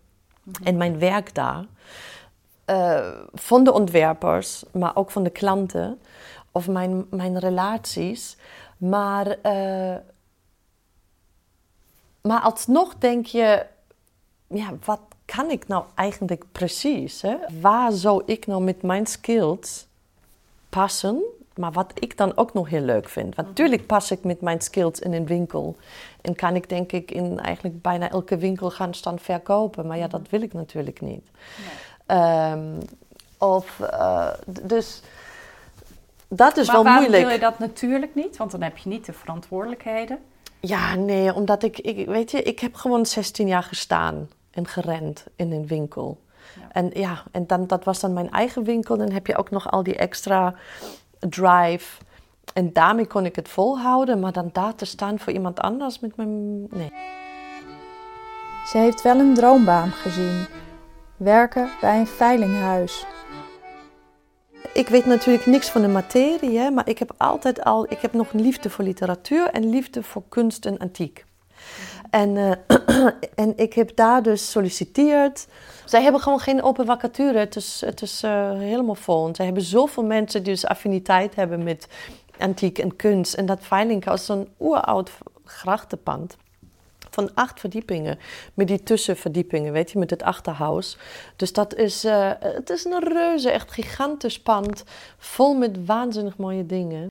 en 0.63 0.77
mijn 0.77 0.99
werk 0.99 1.35
daar. 1.35 1.65
Uh, 2.71 3.09
van 3.35 3.65
de 3.65 3.73
ontwerpers, 3.73 4.63
maar 4.73 4.97
ook 4.97 5.11
van 5.11 5.23
de 5.23 5.31
klanten 5.31 6.01
of 6.57 6.69
mijn, 6.69 7.07
mijn 7.11 7.39
relaties. 7.39 8.37
Maar, 8.77 9.27
uh, 9.27 9.97
maar 12.21 12.41
alsnog 12.41 12.95
denk 12.99 13.27
je, 13.27 13.67
ja, 14.47 14.71
wat 14.85 15.01
kan 15.25 15.51
ik 15.51 15.69
nou 15.69 15.85
eigenlijk 15.95 16.45
precies? 16.53 17.23
Hè? 17.23 17.37
Waar 17.61 17.93
zou 17.93 18.23
ik 18.27 18.47
nou 18.47 18.63
met 18.63 18.83
mijn 18.83 19.07
skills 19.07 19.87
passen? 20.69 21.23
Maar 21.55 21.73
wat 21.73 21.93
ik 21.95 22.17
dan 22.17 22.37
ook 22.37 22.53
nog 22.53 22.69
heel 22.69 22.81
leuk 22.81 23.09
vind. 23.09 23.35
Want 23.35 23.49
natuurlijk 23.49 23.87
pas 23.87 24.11
ik 24.11 24.25
met 24.25 24.41
mijn 24.41 24.61
skills 24.61 24.99
in 24.99 25.13
een 25.13 25.27
winkel. 25.27 25.77
En 26.21 26.35
kan 26.35 26.57
ik 26.57 26.69
denk 26.69 26.93
ik 26.93 27.11
in 27.11 27.41
eigenlijk 27.41 27.83
bijna 27.83 28.11
elke 28.11 28.37
winkel 28.37 28.71
gaan 28.71 28.95
staan 28.95 29.19
verkopen. 29.19 29.87
Maar 29.87 29.99
ja, 29.99 30.09
dat 30.09 30.29
wil 30.31 30.43
ik 30.43 30.53
natuurlijk 30.53 31.01
niet. 31.01 31.27
Nee. 32.07 32.51
Um, 32.51 32.79
of, 33.39 33.79
uh, 33.79 34.33
dus 34.63 35.03
dat 36.29 36.57
is 36.57 36.67
maar 36.67 36.83
wel 36.83 36.85
moeilijk. 36.85 37.13
waarom 37.13 37.29
wil 37.29 37.35
je 37.35 37.59
dat 37.59 37.59
natuurlijk 37.59 38.15
niet? 38.15 38.37
Want 38.37 38.51
dan 38.51 38.63
heb 38.63 38.77
je 38.77 38.89
niet 38.89 39.07
de 39.07 39.13
verantwoordelijkheden. 39.13 40.19
Ja, 40.61 40.95
nee, 40.95 41.35
omdat 41.35 41.63
ik, 41.63 41.79
ik 41.79 42.07
weet 42.07 42.31
je, 42.31 42.43
ik 42.43 42.61
heb 42.61 42.75
gewoon 42.75 43.07
16 43.07 43.47
jaar 43.47 43.63
gestaan 43.63 44.29
en 44.51 44.67
gerend 44.67 45.25
in 45.37 45.53
een 45.53 45.67
winkel. 45.67 46.21
Ja. 46.61 46.69
En 46.73 46.91
ja, 46.95 47.23
en 47.31 47.47
dan, 47.47 47.67
dat 47.67 47.85
was 47.85 48.01
dan 48.01 48.13
mijn 48.13 48.31
eigen 48.31 48.65
winkel. 48.65 48.97
Dan 48.97 49.11
heb 49.11 49.27
je 49.27 49.37
ook 49.37 49.51
nog 49.51 49.71
al 49.71 49.83
die 49.83 49.97
extra 49.97 50.55
drive. 51.19 52.03
En 52.55 52.73
daarmee 52.73 53.07
kon 53.07 53.25
ik 53.25 53.37
het 53.37 53.49
volhouden, 53.49 54.21
maar 54.21 54.33
dan 54.33 54.51
daar 54.53 54.75
te 54.75 54.85
staan 54.85 55.19
voor 55.19 55.33
iemand 55.33 55.61
anders 55.61 56.01
met 56.01 56.17
mijn. 56.17 56.67
Nee. 56.71 56.93
Ze 58.67 58.79
heeft 58.79 59.03
wel 59.03 59.19
een 59.19 59.35
droombaan 59.35 59.91
gezien: 59.91 60.47
werken 61.17 61.71
bij 61.81 61.99
een 61.99 62.07
veilinghuis. 62.07 63.07
Ik 64.73 64.89
weet 64.89 65.07
natuurlijk 65.07 65.47
niks 65.47 65.69
van 65.69 65.83
de 65.83 65.89
materie, 65.89 66.59
hè, 66.59 66.71
maar 66.71 66.89
ik 66.89 66.99
heb 66.99 67.15
altijd 67.17 67.65
al, 67.65 67.87
ik 67.89 68.01
heb 68.01 68.13
nog 68.13 68.33
een 68.33 68.41
liefde 68.41 68.71
voor 68.71 68.85
literatuur 68.85 69.51
en 69.51 69.69
liefde 69.69 70.03
voor 70.03 70.23
kunst 70.29 70.67
en 70.67 70.79
antiek. 70.79 71.25
En, 72.11 72.37
uh, 72.37 72.53
en 73.45 73.53
ik 73.57 73.73
heb 73.73 73.97
daar 73.97 74.23
dus 74.23 74.51
solliciteerd. 74.51 75.47
Zij 75.85 76.03
hebben 76.03 76.21
gewoon 76.21 76.41
geen 76.41 76.63
open 76.63 76.87
vacature. 76.87 77.39
Het 77.39 77.57
is, 77.57 77.83
het 77.85 78.03
is 78.03 78.25
uh, 78.25 78.51
helemaal 78.51 78.95
vol. 78.95 79.27
En 79.27 79.35
zij 79.35 79.45
hebben 79.45 79.63
zoveel 79.63 80.05
mensen 80.05 80.43
die 80.43 80.53
dus 80.53 80.67
affiniteit 80.67 81.35
hebben 81.35 81.63
met 81.63 81.89
antiek 82.39 82.79
en 82.79 82.97
kunst. 82.97 83.35
En 83.35 83.47
dat 83.47 83.59
Veilinghuis 83.61 84.21
is 84.21 84.27
zo'n 84.27 84.49
oeroud 84.61 85.11
grachtenpand 85.45 86.37
van 87.17 87.31
acht 87.35 87.61
verdiepingen. 87.61 88.19
Met 88.55 88.67
die 88.67 88.83
tussenverdiepingen, 88.83 89.73
weet 89.73 89.91
je, 89.91 89.99
met 89.99 90.11
het 90.11 90.23
achterhuis. 90.23 90.99
Dus 91.37 91.53
dat 91.53 91.75
is, 91.75 92.05
uh, 92.05 92.31
het 92.39 92.71
is 92.71 92.85
een 92.85 93.03
reuze, 93.13 93.51
echt 93.51 93.73
gigantisch 93.73 94.41
pand. 94.41 94.85
Vol 95.19 95.55
met 95.55 95.87
waanzinnig 95.87 96.37
mooie 96.37 96.67
dingen. 96.67 97.09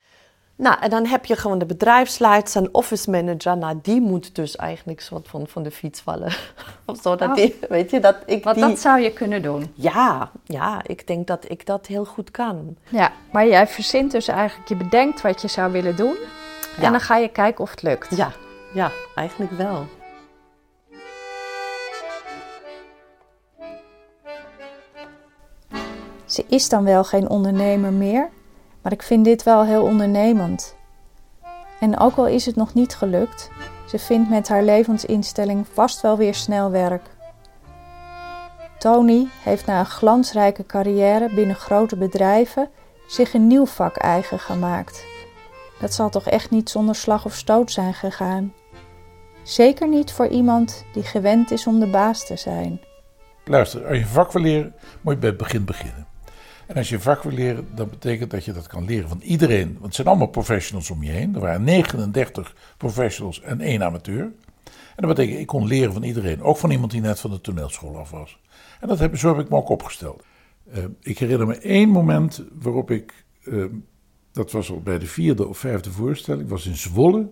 Nou, 0.56 0.76
en 0.80 0.90
dan 0.90 1.06
heb 1.06 1.24
je 1.24 1.36
gewoon 1.36 1.58
de 1.58 1.66
bedrijfsleider 1.66 2.56
en 2.56 2.74
office 2.74 3.10
manager. 3.10 3.56
Nou, 3.56 3.78
die 3.82 4.00
moet 4.00 4.34
dus 4.34 4.56
eigenlijk 4.56 5.00
soort 5.00 5.28
van 5.28 5.46
van 5.46 5.62
de 5.62 5.70
fiets 5.70 6.00
vallen. 6.00 6.32
of 6.84 6.98
zo, 7.02 7.16
dat 7.16 7.28
Oh. 7.28 7.34
die, 7.34 7.58
weet 7.68 7.90
je, 7.90 8.00
dat 8.00 8.16
ik 8.26 8.44
Want 8.44 8.56
die... 8.56 8.66
dat 8.66 8.78
zou 8.78 9.00
je 9.00 9.12
kunnen 9.12 9.42
doen. 9.42 9.72
Ja, 9.74 10.30
ja, 10.44 10.80
ik 10.86 11.06
denk 11.06 11.26
dat 11.26 11.50
ik 11.50 11.66
dat 11.66 11.86
heel 11.86 12.04
goed 12.04 12.30
kan. 12.30 12.76
Ja, 12.88 13.12
maar 13.32 13.46
jij 13.46 13.66
verzint 13.66 14.10
dus 14.10 14.28
eigenlijk, 14.28 14.68
je 14.68 14.76
bedenkt 14.76 15.20
wat 15.20 15.42
je 15.42 15.48
zou 15.48 15.72
willen 15.72 15.96
doen. 15.96 16.16
Ja. 16.76 16.82
En 16.82 16.90
dan 16.90 17.00
ga 17.00 17.16
je 17.16 17.28
kijken 17.28 17.64
of 17.64 17.70
het 17.70 17.82
lukt. 17.82 18.16
Ja, 18.16 18.32
ja, 18.72 18.90
eigenlijk 19.14 19.52
wel. 19.52 19.86
Ze 26.36 26.44
is 26.48 26.68
dan 26.68 26.84
wel 26.84 27.04
geen 27.04 27.28
ondernemer 27.28 27.92
meer, 27.92 28.28
maar 28.82 28.92
ik 28.92 29.02
vind 29.02 29.24
dit 29.24 29.42
wel 29.42 29.64
heel 29.64 29.82
ondernemend. 29.82 30.76
En 31.80 31.98
ook 31.98 32.16
al 32.16 32.26
is 32.26 32.46
het 32.46 32.56
nog 32.56 32.74
niet 32.74 32.94
gelukt, 32.94 33.50
ze 33.88 33.98
vindt 33.98 34.30
met 34.30 34.48
haar 34.48 34.62
levensinstelling 34.62 35.66
vast 35.72 36.00
wel 36.00 36.16
weer 36.16 36.34
snel 36.34 36.70
werk. 36.70 37.02
Tony 38.78 39.28
heeft 39.42 39.66
na 39.66 39.78
een 39.78 39.86
glansrijke 39.86 40.66
carrière 40.66 41.34
binnen 41.34 41.56
grote 41.56 41.96
bedrijven 41.96 42.70
zich 43.06 43.34
een 43.34 43.46
nieuw 43.46 43.66
vak 43.66 43.96
eigen 43.96 44.38
gemaakt. 44.38 45.04
Dat 45.80 45.94
zal 45.94 46.10
toch 46.10 46.26
echt 46.26 46.50
niet 46.50 46.70
zonder 46.70 46.94
slag 46.94 47.24
of 47.24 47.34
stoot 47.34 47.72
zijn 47.72 47.94
gegaan. 47.94 48.52
Zeker 49.42 49.88
niet 49.88 50.12
voor 50.12 50.28
iemand 50.28 50.84
die 50.92 51.02
gewend 51.02 51.50
is 51.50 51.66
om 51.66 51.80
de 51.80 51.90
baas 51.90 52.26
te 52.26 52.36
zijn. 52.36 52.80
Luister, 53.44 53.86
als 53.86 53.98
je 53.98 54.06
vak 54.06 54.32
wil 54.32 54.42
leren, 54.42 54.74
moet 55.00 55.14
je 55.14 55.20
bij 55.20 55.28
het 55.28 55.38
begin 55.38 55.64
beginnen. 55.64 56.05
En 56.66 56.74
als 56.74 56.88
je 56.88 56.94
een 56.94 57.00
vak 57.00 57.22
wil 57.22 57.32
leren, 57.32 57.68
dan 57.74 57.88
betekent 57.88 58.30
dat 58.30 58.44
je 58.44 58.52
dat 58.52 58.66
kan 58.66 58.84
leren 58.84 59.08
van 59.08 59.20
iedereen. 59.20 59.72
Want 59.72 59.84
het 59.84 59.94
zijn 59.94 60.06
allemaal 60.06 60.26
professionals 60.26 60.90
om 60.90 61.02
je 61.02 61.10
heen. 61.10 61.34
Er 61.34 61.40
waren 61.40 61.64
39 61.64 62.56
professionals 62.76 63.40
en 63.40 63.60
één 63.60 63.82
amateur. 63.82 64.22
En 64.64 65.06
dat 65.06 65.14
betekent, 65.14 65.40
ik 65.40 65.46
kon 65.46 65.66
leren 65.66 65.92
van 65.92 66.02
iedereen. 66.02 66.42
Ook 66.42 66.56
van 66.56 66.70
iemand 66.70 66.90
die 66.90 67.00
net 67.00 67.20
van 67.20 67.30
de 67.30 67.40
toneelschool 67.40 67.98
af 67.98 68.10
was. 68.10 68.38
En 68.80 68.88
dat 68.88 68.98
heb, 68.98 69.16
zo 69.16 69.28
heb 69.36 69.44
ik 69.44 69.50
me 69.50 69.56
ook 69.56 69.68
opgesteld. 69.68 70.24
Uh, 70.76 70.84
ik 71.00 71.18
herinner 71.18 71.46
me 71.46 71.58
één 71.58 71.88
moment 71.88 72.44
waarop 72.52 72.90
ik 72.90 73.24
uh, 73.42 73.64
dat 74.36 74.52
was 74.52 74.70
al 74.70 74.80
bij 74.80 74.98
de 74.98 75.06
vierde 75.06 75.46
of 75.46 75.58
vijfde 75.58 75.90
voorstelling, 75.90 76.48
was 76.48 76.66
in 76.66 76.76
Zwolle. 76.76 77.28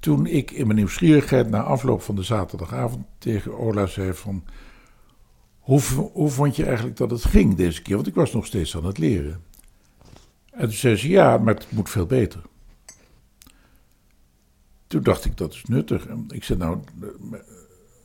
Toen 0.00 0.26
ik 0.26 0.50
in 0.50 0.66
mijn 0.66 0.78
nieuwsgierigheid 0.78 1.50
na 1.50 1.62
afloop 1.62 2.02
van 2.02 2.14
de 2.14 2.22
zaterdagavond 2.22 3.06
tegen 3.18 3.58
Ola 3.58 3.86
zei 3.86 4.12
van... 4.14 4.44
Hoe, 5.68 5.80
hoe 6.12 6.28
vond 6.28 6.56
je 6.56 6.64
eigenlijk 6.64 6.96
dat 6.96 7.10
het 7.10 7.24
ging 7.24 7.56
deze 7.56 7.82
keer? 7.82 7.94
Want 7.94 8.06
ik 8.06 8.14
was 8.14 8.32
nog 8.32 8.46
steeds 8.46 8.76
aan 8.76 8.84
het 8.84 8.98
leren. 8.98 9.42
En 10.50 10.60
toen 10.60 10.72
zei 10.72 10.96
ze, 10.96 11.08
ja, 11.08 11.38
maar 11.38 11.54
het 11.54 11.72
moet 11.72 11.90
veel 11.90 12.06
beter. 12.06 12.42
Toen 14.86 15.02
dacht 15.02 15.24
ik, 15.24 15.36
dat 15.36 15.52
is 15.52 15.64
nuttig. 15.64 16.06
En 16.06 16.24
ik 16.28 16.44
zei, 16.44 16.58
nou, 16.58 16.78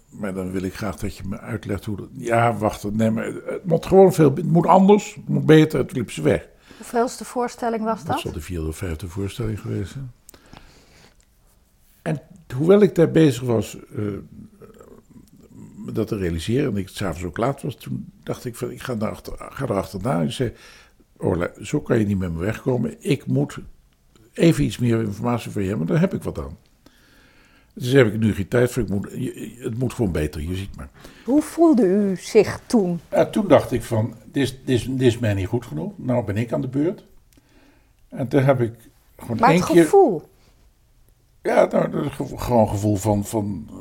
maar 0.09 0.33
dan 0.33 0.51
wil 0.51 0.61
ik 0.61 0.73
graag 0.73 0.95
dat 0.95 1.17
je 1.17 1.23
me 1.25 1.39
uitlegt 1.39 1.85
hoe 1.85 1.95
dat... 1.95 2.09
Ja, 2.11 2.57
wacht, 2.57 2.91
nee, 2.91 3.11
maar 3.11 3.25
het 3.25 3.65
moet 3.65 3.85
gewoon 3.85 4.13
veel... 4.13 4.35
Het 4.35 4.45
moet 4.45 4.65
anders, 4.65 5.15
het 5.15 5.27
moet 5.27 5.45
beter, 5.45 5.79
het 5.79 5.91
liep 5.91 6.11
ze 6.11 6.21
weg. 6.21 6.47
Hoeveelste 6.77 7.25
voorstelling 7.25 7.83
was 7.83 7.97
dat? 7.97 8.07
Dat 8.07 8.19
zal 8.19 8.31
de 8.31 8.41
vierde 8.41 8.67
of 8.67 8.77
vijfde 8.77 9.07
voorstelling 9.07 9.59
geweest 9.59 9.91
zijn. 9.91 10.11
En 12.01 12.21
hoewel 12.55 12.81
ik 12.81 12.95
daar 12.95 13.11
bezig 13.11 13.41
was 13.41 13.77
uh, 13.95 14.17
dat 15.91 16.07
te 16.07 16.17
realiseren... 16.17 16.71
en 16.71 16.77
ik 16.77 16.87
s'avonds 16.87 17.23
ook 17.23 17.37
laat 17.37 17.61
was, 17.61 17.75
toen 17.75 18.11
dacht 18.23 18.45
ik 18.45 18.55
van... 18.55 18.71
ik 18.71 18.81
ga, 18.81 18.93
naar 18.93 19.19
ga 19.37 19.65
er 19.65 19.73
achterna 19.73 20.19
en 20.19 20.25
ik 20.25 20.31
zei... 20.31 20.53
Orla, 21.17 21.51
zo 21.61 21.81
kan 21.81 21.99
je 21.99 22.05
niet 22.05 22.17
met 22.17 22.33
me 22.33 22.39
wegkomen. 22.39 22.95
Ik 22.99 23.25
moet 23.25 23.57
even 24.33 24.63
iets 24.63 24.77
meer 24.77 24.99
informatie 24.99 25.51
van 25.51 25.61
je 25.61 25.67
hebben, 25.69 25.87
dan 25.87 25.97
heb 25.97 26.13
ik 26.13 26.23
wat 26.23 26.39
aan. 26.39 26.57
Dus 27.73 27.91
heb 27.91 28.13
ik 28.13 28.19
nu 28.19 28.33
geen 28.33 28.47
tijd 28.47 28.71
voor. 28.71 28.83
Ik 28.83 28.89
moet, 28.89 29.11
het 29.57 29.77
moet 29.77 29.93
gewoon 29.93 30.11
beter, 30.11 30.41
je 30.41 30.55
ziet 30.55 30.75
maar. 30.75 30.89
Hoe 31.25 31.41
voelde 31.41 31.85
u 31.85 32.15
zich 32.15 32.59
toen? 32.65 32.99
Ja, 33.11 33.25
toen 33.25 33.47
dacht 33.47 33.71
ik 33.71 33.83
van, 33.83 34.15
dit 34.31 34.43
is, 34.43 34.59
dit, 34.65 34.79
is, 34.79 34.85
dit 34.85 35.01
is 35.01 35.19
mij 35.19 35.33
niet 35.33 35.47
goed 35.47 35.65
genoeg. 35.65 35.91
Nou 35.95 36.25
ben 36.25 36.37
ik 36.37 36.53
aan 36.53 36.61
de 36.61 36.67
beurt. 36.67 37.05
En 38.09 38.27
toen 38.27 38.43
heb 38.43 38.61
ik 38.61 38.73
gewoon 39.17 39.37
maar 39.39 39.49
één 39.49 39.59
het 39.59 39.69
gevoel? 39.69 40.21
Ja, 41.41 41.65
nou, 41.65 42.09
gewoon 42.35 42.69
gevoel 42.69 42.95
van... 42.95 43.25
van 43.25 43.67
uh, 43.71 43.77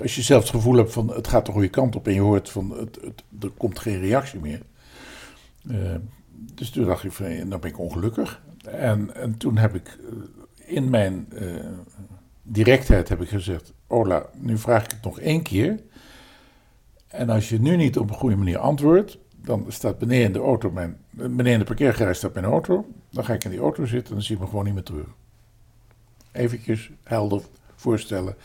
als 0.00 0.14
je 0.14 0.22
zelf 0.22 0.42
het 0.42 0.50
gevoel 0.50 0.76
hebt 0.76 0.92
van 0.92 1.12
het 1.12 1.28
gaat 1.28 1.46
de 1.46 1.52
goede 1.52 1.68
kant 1.68 1.96
op 1.96 2.06
en 2.06 2.14
je 2.14 2.20
hoort 2.20 2.50
van 2.50 2.70
het, 2.70 2.98
het, 3.02 3.24
er 3.40 3.50
komt 3.50 3.78
geen 3.78 4.00
reactie 4.00 4.40
meer. 4.40 4.62
Uh, 5.62 5.94
dus 6.54 6.70
toen 6.70 6.84
dacht 6.84 7.04
ik 7.04 7.12
van, 7.12 7.48
nou 7.48 7.60
ben 7.60 7.70
ik 7.70 7.78
ongelukkig. 7.78 8.42
En, 8.64 9.14
en 9.14 9.36
toen 9.36 9.56
heb 9.56 9.74
ik 9.74 9.98
in 10.64 10.90
mijn 10.90 11.28
uh, 11.32 11.66
directheid 12.42 13.08
heb 13.08 13.20
ik 13.20 13.28
gezegd: 13.28 13.72
Ola, 13.86 14.26
nu 14.34 14.58
vraag 14.58 14.84
ik 14.84 14.90
het 14.90 15.02
nog 15.02 15.20
één 15.20 15.42
keer. 15.42 15.80
En 17.08 17.30
als 17.30 17.48
je 17.48 17.60
nu 17.60 17.76
niet 17.76 17.98
op 17.98 18.10
een 18.10 18.16
goede 18.16 18.36
manier 18.36 18.58
antwoordt, 18.58 19.18
dan 19.36 19.64
staat 19.68 19.98
beneden 19.98 20.26
in 20.26 20.32
de 20.32 20.38
auto 20.38 20.70
mijn, 20.70 20.96
beneden 21.10 21.58
de 21.58 21.64
parkeergarage 21.64 22.14
staat 22.14 22.34
mijn 22.34 22.44
auto. 22.44 22.86
Dan 23.10 23.24
ga 23.24 23.32
ik 23.32 23.44
in 23.44 23.50
die 23.50 23.60
auto 23.60 23.84
zitten 23.84 24.08
en 24.08 24.14
dan 24.14 24.22
zie 24.22 24.34
ik 24.34 24.40
me 24.40 24.48
gewoon 24.48 24.64
niet 24.64 24.74
meer 24.74 24.82
terug. 24.82 25.06
Eventjes 26.32 26.90
helder 27.02 27.42
voorstellen. 27.76 28.36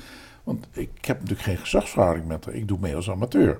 Want 0.45 0.67
ik 0.71 1.05
heb 1.05 1.19
natuurlijk 1.19 1.47
geen 1.47 1.57
gezagsverhouding 1.57 2.27
met 2.27 2.45
haar. 2.45 2.53
Ik 2.53 2.67
doe 2.67 2.77
mee 2.79 2.95
als 2.95 3.09
amateur. 3.09 3.59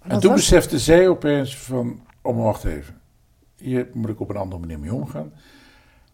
en 0.00 0.20
toen 0.20 0.34
besefte 0.34 0.78
zij 0.78 1.08
opeens 1.08 1.56
van, 1.56 2.06
oh 2.22 2.34
maar 2.34 2.44
wacht 2.44 2.64
even. 2.64 3.00
Hier 3.56 3.88
moet 3.92 4.08
ik 4.08 4.20
op 4.20 4.30
een 4.30 4.36
andere 4.36 4.60
manier 4.60 4.78
mee 4.78 4.94
omgaan. 4.94 5.32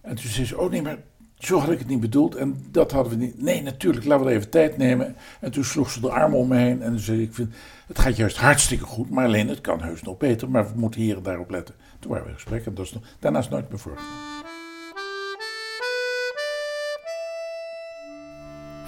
En 0.01 0.15
toen 0.15 0.31
zei 0.31 0.47
ze, 0.47 0.59
oh 0.59 0.71
nee, 0.71 0.83
maar 0.83 0.99
zo 1.39 1.59
had 1.59 1.71
ik 1.71 1.79
het 1.79 1.89
niet 1.89 2.01
bedoeld. 2.01 2.35
En 2.35 2.67
dat 2.71 2.93
hadden 2.93 3.19
we 3.19 3.25
niet. 3.25 3.43
Nee, 3.43 3.63
natuurlijk, 3.63 4.07
laten 4.07 4.25
we 4.25 4.31
er 4.31 4.37
even 4.37 4.51
tijd 4.51 4.77
nemen. 4.77 5.17
En 5.41 5.51
toen 5.51 5.65
sloeg 5.65 5.91
ze 5.91 6.01
de 6.01 6.11
armen 6.11 6.39
om 6.39 6.49
me 6.49 6.57
heen. 6.57 6.83
En 6.83 6.91
toen 6.91 6.99
zei 6.99 7.23
ik, 7.23 7.35
vind, 7.35 7.55
het 7.87 7.99
gaat 7.99 8.17
juist 8.17 8.37
hartstikke 8.37 8.85
goed. 8.85 9.11
Maar 9.11 9.25
alleen, 9.25 9.49
het 9.49 9.61
kan 9.61 9.83
heus 9.83 10.03
nog 10.03 10.17
beter. 10.17 10.51
Maar 10.51 10.73
we 10.73 10.79
moeten 10.79 11.01
hier 11.01 11.17
en 11.17 11.23
daarop 11.23 11.51
letten. 11.51 11.75
Toen 11.99 12.11
waren 12.11 12.25
we 12.27 12.31
in 12.31 12.37
gesprek. 12.37 12.67
En 12.67 12.75
dat 12.75 12.85
is 12.85 12.93
nog, 12.93 13.03
daarna 13.19 13.39
is 13.39 13.49
nooit 13.49 13.69
meer 13.69 13.79
voorgekomen. 13.79 14.30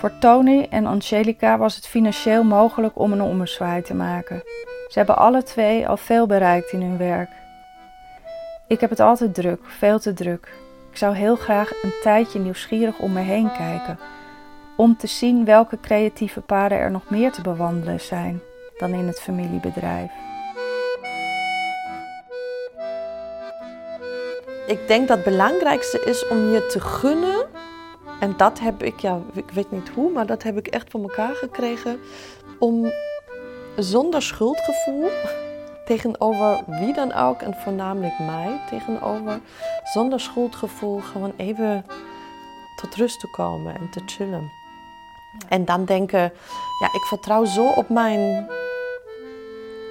Voor 0.02 0.18
Tony 0.18 0.66
en 0.70 0.86
Angelica 0.86 1.58
was 1.58 1.74
het 1.74 1.86
financieel 1.86 2.44
mogelijk 2.44 2.98
om 2.98 3.12
een 3.12 3.22
ommezwaai 3.22 3.82
te 3.82 3.94
maken. 3.94 4.42
Ze 4.88 4.98
hebben 4.98 5.16
alle 5.16 5.42
twee 5.42 5.88
al 5.88 5.96
veel 5.96 6.26
bereikt 6.26 6.72
in 6.72 6.82
hun 6.82 6.98
werk. 6.98 7.30
Ik 8.66 8.80
heb 8.80 8.90
het 8.90 9.00
altijd 9.00 9.34
druk, 9.34 9.60
veel 9.64 9.98
te 9.98 10.12
druk. 10.12 10.48
Ik 10.90 10.96
zou 10.96 11.14
heel 11.14 11.36
graag 11.36 11.70
een 11.82 11.92
tijdje 12.02 12.38
nieuwsgierig 12.38 12.98
om 12.98 13.12
me 13.12 13.20
heen 13.20 13.52
kijken, 13.52 13.98
om 14.76 14.96
te 14.96 15.06
zien 15.06 15.44
welke 15.44 15.80
creatieve 15.80 16.40
paden 16.40 16.78
er 16.78 16.90
nog 16.90 17.10
meer 17.10 17.32
te 17.32 17.42
bewandelen 17.42 18.00
zijn 18.00 18.40
dan 18.78 18.92
in 18.92 19.06
het 19.06 19.20
familiebedrijf. 19.20 20.10
Ik 24.66 24.88
denk 24.88 25.08
dat 25.08 25.16
het 25.16 25.26
belangrijkste 25.26 26.02
is 26.04 26.28
om 26.28 26.50
je 26.50 26.66
te 26.66 26.80
gunnen. 26.80 27.46
En 28.22 28.34
dat 28.36 28.58
heb 28.58 28.82
ik, 28.82 29.00
ja, 29.00 29.20
ik 29.32 29.50
weet 29.50 29.70
niet 29.70 29.88
hoe, 29.88 30.12
maar 30.12 30.26
dat 30.26 30.42
heb 30.42 30.58
ik 30.58 30.66
echt 30.66 30.90
voor 30.90 31.02
elkaar 31.02 31.34
gekregen. 31.34 32.00
Om 32.58 32.92
zonder 33.76 34.22
schuldgevoel 34.22 35.08
tegenover 35.90 36.62
wie 36.66 36.94
dan 36.94 37.12
ook 37.12 37.40
en 37.40 37.54
voornamelijk 37.54 38.18
mij 38.18 38.60
tegenover, 38.70 39.40
zonder 39.92 40.20
schuldgevoel 40.20 41.00
gewoon 41.00 41.32
even 41.36 41.84
tot 42.76 42.94
rust 42.94 43.20
te 43.20 43.30
komen 43.30 43.74
en 43.74 43.90
te 43.90 44.02
chillen. 44.06 44.50
En 45.48 45.64
dan 45.64 45.84
denken, 45.84 46.32
ja, 46.80 46.86
ik 46.92 47.04
vertrouw 47.08 47.44
zo 47.44 47.68
op 47.68 47.88
mijn, 47.88 48.20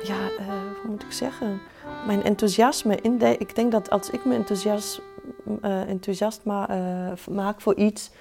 ja, 0.04 0.20
uh, 0.40 0.48
hoe 0.82 0.90
moet 0.90 1.04
ik 1.04 1.12
zeggen, 1.12 1.62
mijn 2.06 2.24
enthousiasme. 2.24 2.96
In 3.02 3.22
ik 3.22 3.56
denk 3.56 3.72
dat 3.72 3.90
als 3.90 4.10
ik 4.10 4.26
me 4.26 4.36
enthousiast, 4.36 5.02
uh, 5.62 5.90
enthousiast 5.90 6.44
ma 6.44 6.70
uh, 6.70 7.26
maak 7.36 7.62
voor 7.62 7.76
iets, 7.76 8.12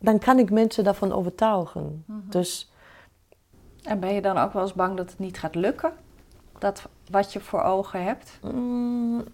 dan 0.00 0.18
kan 0.18 0.38
ik 0.38 0.50
mensen 0.50 0.84
daarvan 0.84 1.12
overtuigen. 1.12 1.82
Mm 1.82 2.04
-hmm. 2.06 2.30
Dus. 2.30 2.72
En 3.82 4.00
ben 4.00 4.14
je 4.14 4.22
dan 4.22 4.38
ook 4.38 4.52
wel 4.52 4.62
eens 4.62 4.74
bang 4.74 4.96
dat 4.96 5.10
het 5.10 5.18
niet 5.18 5.38
gaat 5.38 5.54
lukken? 5.54 5.92
Dat 6.58 6.88
wat 7.10 7.32
je 7.32 7.40
voor 7.40 7.62
ogen 7.62 8.04
hebt? 8.04 8.38
Mm, 8.42 9.24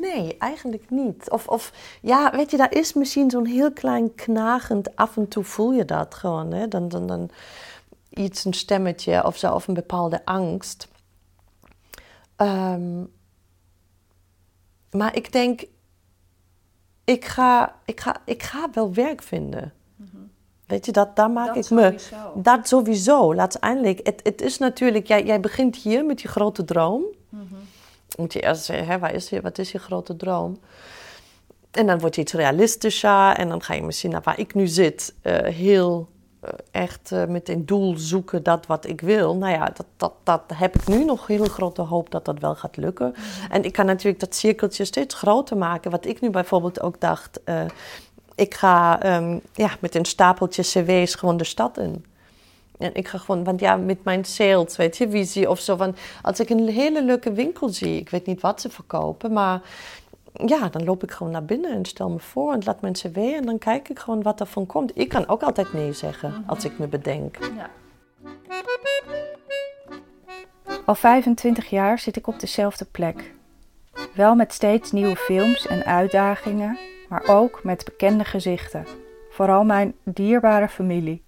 nee, 0.00 0.36
eigenlijk 0.38 0.90
niet. 0.90 1.30
Of, 1.30 1.48
of 1.48 1.72
ja, 2.02 2.30
weet 2.30 2.50
je, 2.50 2.56
daar 2.56 2.74
is 2.74 2.92
misschien 2.92 3.30
zo'n 3.30 3.46
heel 3.46 3.72
klein 3.72 4.14
knagend, 4.14 4.96
af 4.96 5.16
en 5.16 5.28
toe 5.28 5.44
voel 5.44 5.72
je 5.72 5.84
dat 5.84 6.14
gewoon. 6.14 6.52
Hè? 6.52 6.68
Dan, 6.68 6.88
dan, 6.88 7.06
dan 7.06 7.30
iets, 8.10 8.44
een 8.44 8.54
stemmetje 8.54 9.24
of 9.24 9.36
zo, 9.36 9.52
of 9.52 9.68
een 9.68 9.74
bepaalde 9.74 10.24
angst. 10.24 10.88
Um, 12.36 13.14
maar 14.90 15.16
ik 15.16 15.32
denk, 15.32 15.64
ik 17.04 17.24
ga, 17.24 17.76
ik, 17.84 18.00
ga, 18.00 18.16
ik 18.24 18.42
ga 18.42 18.70
wel 18.72 18.94
werk 18.94 19.22
vinden. 19.22 19.72
Weet 20.66 20.86
je, 20.86 20.92
dat, 20.92 21.16
daar 21.16 21.30
maak 21.30 21.46
dat 21.46 21.56
ik 21.56 21.64
sowieso. 21.64 22.32
me. 22.34 22.42
Dat 22.42 22.68
sowieso. 22.68 23.34
Uiteindelijk, 23.34 24.00
het, 24.02 24.20
het 24.22 24.40
is 24.40 24.58
natuurlijk, 24.58 25.06
jij, 25.06 25.24
jij 25.24 25.40
begint 25.40 25.76
hier 25.76 26.04
met 26.04 26.20
je 26.20 26.28
grote 26.28 26.64
droom. 26.64 27.02
Mhm. 27.28 27.54
Moet 28.16 28.32
je 28.32 28.40
eerst 28.40 28.64
zeggen, 28.64 28.86
hè, 28.86 28.98
waar 28.98 29.14
is 29.14 29.28
je, 29.28 29.40
wat 29.40 29.58
is 29.58 29.72
je 29.72 29.78
grote 29.78 30.16
droom? 30.16 30.58
En 31.70 31.86
dan 31.86 31.98
wordt 31.98 32.14
je 32.14 32.20
iets 32.20 32.32
realistischer 32.32 33.32
en 33.32 33.48
dan 33.48 33.62
ga 33.62 33.74
je 33.74 33.82
misschien 33.82 34.10
naar 34.10 34.22
waar 34.22 34.38
ik 34.38 34.54
nu 34.54 34.66
zit, 34.66 35.14
uh, 35.22 35.38
heel 35.38 36.08
echt 36.70 37.10
uh, 37.12 37.24
met 37.24 37.48
een 37.48 37.66
doel 37.66 37.98
zoeken 37.98 38.42
dat 38.42 38.66
wat 38.66 38.86
ik 38.86 39.00
wil. 39.00 39.36
Nou 39.36 39.52
ja, 39.52 39.64
dat, 39.64 39.86
dat, 39.96 40.12
dat 40.22 40.42
heb 40.54 40.74
ik 40.74 40.86
nu 40.86 41.04
nog 41.04 41.26
heel 41.26 41.44
grote 41.44 41.82
hoop 41.82 42.10
dat 42.10 42.24
dat 42.24 42.38
wel 42.38 42.54
gaat 42.54 42.76
lukken. 42.76 43.08
Mhm. 43.10 43.52
En 43.52 43.64
ik 43.64 43.72
kan 43.72 43.86
natuurlijk 43.86 44.20
dat 44.20 44.34
cirkeltje 44.34 44.84
steeds 44.84 45.14
groter 45.14 45.56
maken. 45.56 45.90
Wat 45.90 46.06
ik 46.06 46.20
nu 46.20 46.30
bijvoorbeeld 46.30 46.80
ook 46.80 47.00
dacht, 47.00 47.40
ik 48.34 48.54
ga 48.54 49.06
um, 49.16 49.40
ja, 49.52 49.70
met 49.80 49.94
een 49.94 50.04
stapeltje 50.04 50.62
cv's 50.62 51.14
gewoon 51.14 51.36
de 51.36 51.44
stad 51.44 51.78
in. 51.78 52.04
En 52.78 52.94
ik 52.94 53.08
ga 53.08 53.18
gewoon, 53.18 53.44
want 53.44 53.60
ja, 53.60 53.76
met 53.76 54.04
mijn 54.04 54.24
sales, 54.24 54.76
weet 54.76 54.96
je, 54.96 55.10
visie 55.10 55.50
of 55.50 55.60
zo. 55.60 55.92
Als 56.22 56.40
ik 56.40 56.50
een 56.50 56.68
hele 56.68 57.04
leuke 57.04 57.32
winkel 57.32 57.68
zie, 57.68 57.96
ik 57.98 58.10
weet 58.10 58.26
niet 58.26 58.40
wat 58.40 58.60
ze 58.60 58.70
verkopen, 58.70 59.32
maar 59.32 59.60
ja, 60.44 60.68
dan 60.68 60.84
loop 60.84 61.02
ik 61.02 61.10
gewoon 61.10 61.32
naar 61.32 61.44
binnen 61.44 61.70
en 61.70 61.84
stel 61.84 62.10
me 62.10 62.18
voor 62.18 62.52
en 62.52 62.62
laat 62.64 62.80
mensen 62.80 63.12
cv 63.12 63.16
en 63.16 63.46
dan 63.46 63.58
kijk 63.58 63.88
ik 63.88 63.98
gewoon 63.98 64.22
wat 64.22 64.40
er 64.40 64.46
van 64.46 64.66
komt. 64.66 64.98
Ik 64.98 65.08
kan 65.08 65.28
ook 65.28 65.42
altijd 65.42 65.72
nee 65.72 65.92
zeggen 65.92 66.28
mm 66.28 66.34
-hmm. 66.34 66.44
als 66.46 66.64
ik 66.64 66.78
me 66.78 66.86
bedenk. 66.86 67.38
Ja. 67.56 67.70
Al 70.84 70.94
25 70.94 71.70
jaar 71.70 71.98
zit 71.98 72.16
ik 72.16 72.26
op 72.26 72.40
dezelfde 72.40 72.84
plek. 72.84 73.34
Wel 74.14 74.34
met 74.34 74.52
steeds 74.52 74.92
nieuwe 74.92 75.16
films 75.16 75.66
en 75.66 75.84
uitdagingen, 75.84 76.78
maar 77.08 77.24
ook 77.26 77.64
met 77.64 77.84
bekende 77.84 78.24
gezichten. 78.24 78.86
Vooral 79.30 79.64
mijn 79.64 79.94
dierbare 80.02 80.68
familie. 80.68 81.22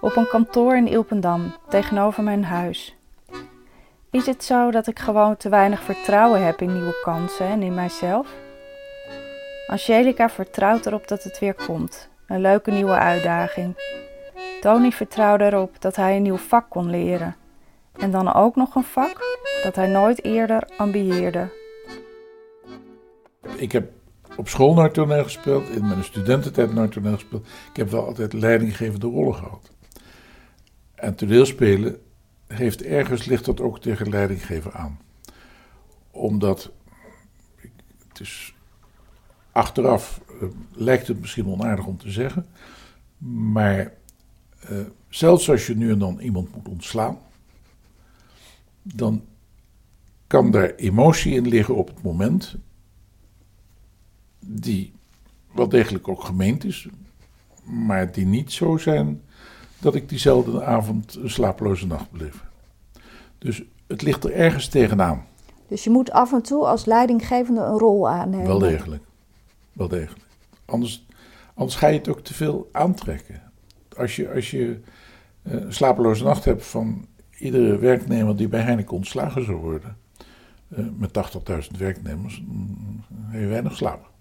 Op 0.00 0.16
een 0.16 0.28
kantoor 0.28 0.76
in 0.76 0.88
Ilpendam, 0.88 1.54
tegenover 1.68 2.22
mijn 2.22 2.44
huis. 2.44 2.96
Is 4.14 4.26
het 4.26 4.44
zo 4.44 4.70
dat 4.70 4.86
ik 4.86 4.98
gewoon 4.98 5.36
te 5.36 5.48
weinig 5.48 5.82
vertrouwen 5.82 6.44
heb 6.44 6.60
in 6.60 6.72
nieuwe 6.72 7.00
kansen 7.02 7.46
en 7.46 7.62
in 7.62 7.74
mijzelf? 7.74 8.28
Angelica 9.66 10.30
vertrouwt 10.30 10.86
erop 10.86 11.08
dat 11.08 11.22
het 11.22 11.38
weer 11.38 11.54
komt. 11.54 12.08
Een 12.26 12.40
leuke 12.40 12.70
nieuwe 12.70 12.92
uitdaging. 12.92 13.74
Tony 14.60 14.90
vertrouwde 14.90 15.44
erop 15.44 15.80
dat 15.80 15.96
hij 15.96 16.16
een 16.16 16.22
nieuw 16.22 16.36
vak 16.36 16.70
kon 16.70 16.90
leren. 16.90 17.36
En 17.92 18.10
dan 18.10 18.34
ook 18.34 18.56
nog 18.56 18.74
een 18.74 18.84
vak 18.84 19.18
dat 19.62 19.76
hij 19.76 19.86
nooit 19.86 20.24
eerder 20.24 20.68
ambieerde. 20.76 21.48
Ik 23.56 23.72
heb 23.72 23.90
op 24.36 24.48
school 24.48 24.74
naar 24.74 24.90
toneel 24.90 25.22
gespeeld, 25.22 25.68
in 25.68 25.86
mijn 25.86 26.04
studententijd 26.04 26.74
naar 26.74 26.88
toneel 26.88 27.14
gespeeld. 27.14 27.46
Ik 27.70 27.76
heb 27.76 27.90
wel 27.90 28.06
altijd 28.06 28.32
leidinggevende 28.32 29.06
rollen 29.06 29.34
gehad. 29.34 29.70
En 30.94 31.14
toneelspelen 31.14 32.03
heeft 32.54 32.82
ergens 32.82 33.24
ligt 33.24 33.44
dat 33.44 33.60
ook 33.60 33.80
tegen 33.80 34.08
leidinggeven 34.08 34.72
aan. 34.72 34.98
Omdat, 36.10 36.72
het 38.08 38.20
is 38.20 38.54
achteraf 39.52 40.20
uh, 40.42 40.48
lijkt 40.72 41.08
het 41.08 41.20
misschien 41.20 41.46
onaardig 41.46 41.86
om 41.86 41.98
te 41.98 42.10
zeggen, 42.10 42.46
maar 43.52 43.92
uh, 44.70 44.80
zelfs 45.08 45.50
als 45.50 45.66
je 45.66 45.76
nu 45.76 45.90
en 45.90 45.98
dan 45.98 46.18
iemand 46.18 46.54
moet 46.54 46.68
ontslaan, 46.68 47.18
dan 48.82 49.24
kan 50.26 50.50
daar 50.50 50.74
emotie 50.74 51.34
in 51.34 51.48
liggen 51.48 51.74
op 51.74 51.88
het 51.88 52.02
moment 52.02 52.56
die 54.38 54.92
wel 55.52 55.68
degelijk 55.68 56.08
ook 56.08 56.24
gemeend 56.24 56.64
is, 56.64 56.88
maar 57.64 58.12
die 58.12 58.26
niet 58.26 58.52
zo 58.52 58.76
zijn 58.76 59.22
dat 59.84 59.94
ik 59.94 60.08
diezelfde 60.08 60.64
avond 60.64 61.18
een 61.22 61.30
slapeloze 61.30 61.86
nacht 61.86 62.10
beleef. 62.10 62.44
Dus 63.38 63.62
het 63.86 64.02
ligt 64.02 64.24
er 64.24 64.32
ergens 64.32 64.68
tegenaan. 64.68 65.24
Dus 65.68 65.84
je 65.84 65.90
moet 65.90 66.10
af 66.10 66.32
en 66.32 66.42
toe 66.42 66.66
als 66.66 66.84
leidinggevende 66.84 67.60
een 67.60 67.78
rol 67.78 68.08
aannemen. 68.08 68.46
Wel 68.46 68.58
degelijk. 68.58 69.02
Wel 69.72 69.88
degelijk. 69.88 70.24
Anders, 70.64 71.06
anders 71.54 71.76
ga 71.76 71.86
je 71.86 71.98
het 71.98 72.08
ook 72.08 72.20
te 72.20 72.34
veel 72.34 72.68
aantrekken. 72.72 73.42
Als 73.96 74.16
je, 74.16 74.32
als 74.32 74.50
je 74.50 74.80
eh, 75.42 75.52
een 75.52 75.72
slapeloze 75.72 76.24
nacht 76.24 76.44
hebt 76.44 76.66
van 76.66 77.06
iedere 77.38 77.78
werknemer 77.78 78.36
die 78.36 78.48
bij 78.48 78.60
Heineken 78.60 78.96
ontslagen 78.96 79.44
zou 79.44 79.56
worden, 79.56 79.96
uh, 80.68 80.86
met 80.96 81.10
80.000 81.70 81.78
werknemers, 81.78 82.42
dan 82.46 83.04
heb 83.26 83.40
je 83.40 83.46
weinig 83.46 83.76
slapen. 83.76 84.13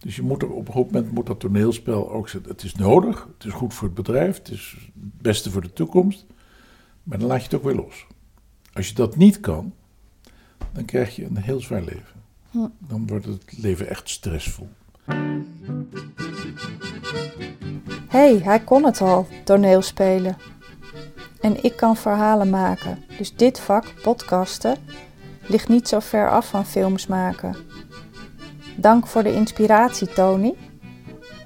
Dus 0.00 0.16
je 0.16 0.22
moet 0.22 0.42
er, 0.42 0.50
op 0.50 0.66
een 0.66 0.74
goed 0.74 0.90
moment 0.90 1.12
moet 1.12 1.26
dat 1.26 1.40
toneelspel 1.40 2.10
ook 2.10 2.28
zetten. 2.28 2.50
Het 2.50 2.62
is 2.62 2.74
nodig, 2.74 3.28
het 3.38 3.44
is 3.44 3.52
goed 3.52 3.74
voor 3.74 3.86
het 3.86 3.96
bedrijf, 3.96 4.36
het 4.36 4.48
is 4.48 4.76
het 4.78 5.22
beste 5.22 5.50
voor 5.50 5.62
de 5.62 5.72
toekomst. 5.72 6.26
Maar 7.02 7.18
dan 7.18 7.28
laat 7.28 7.38
je 7.38 7.44
het 7.44 7.54
ook 7.54 7.62
weer 7.62 7.74
los. 7.74 8.06
Als 8.72 8.88
je 8.88 8.94
dat 8.94 9.16
niet 9.16 9.40
kan, 9.40 9.74
dan 10.72 10.84
krijg 10.84 11.16
je 11.16 11.24
een 11.24 11.36
heel 11.36 11.60
zwaar 11.60 11.82
leven. 11.82 12.20
Dan 12.78 13.06
wordt 13.06 13.24
het 13.24 13.58
leven 13.58 13.88
echt 13.88 14.08
stressvol. 14.08 14.68
hey, 18.08 18.38
hij 18.38 18.60
kon 18.60 18.84
het 18.84 19.00
al, 19.00 19.26
toneelspelen. 19.44 20.36
En 21.40 21.64
ik 21.64 21.76
kan 21.76 21.96
verhalen 21.96 22.50
maken. 22.50 23.04
Dus 23.18 23.34
dit 23.34 23.60
vak, 23.60 23.94
podcasten, 24.02 24.76
ligt 25.46 25.68
niet 25.68 25.88
zo 25.88 25.98
ver 25.98 26.30
af 26.30 26.48
van 26.48 26.66
films 26.66 27.06
maken. 27.06 27.69
Dank 28.80 29.06
voor 29.06 29.22
de 29.22 29.32
inspiratie, 29.32 30.12
Tony. 30.12 30.54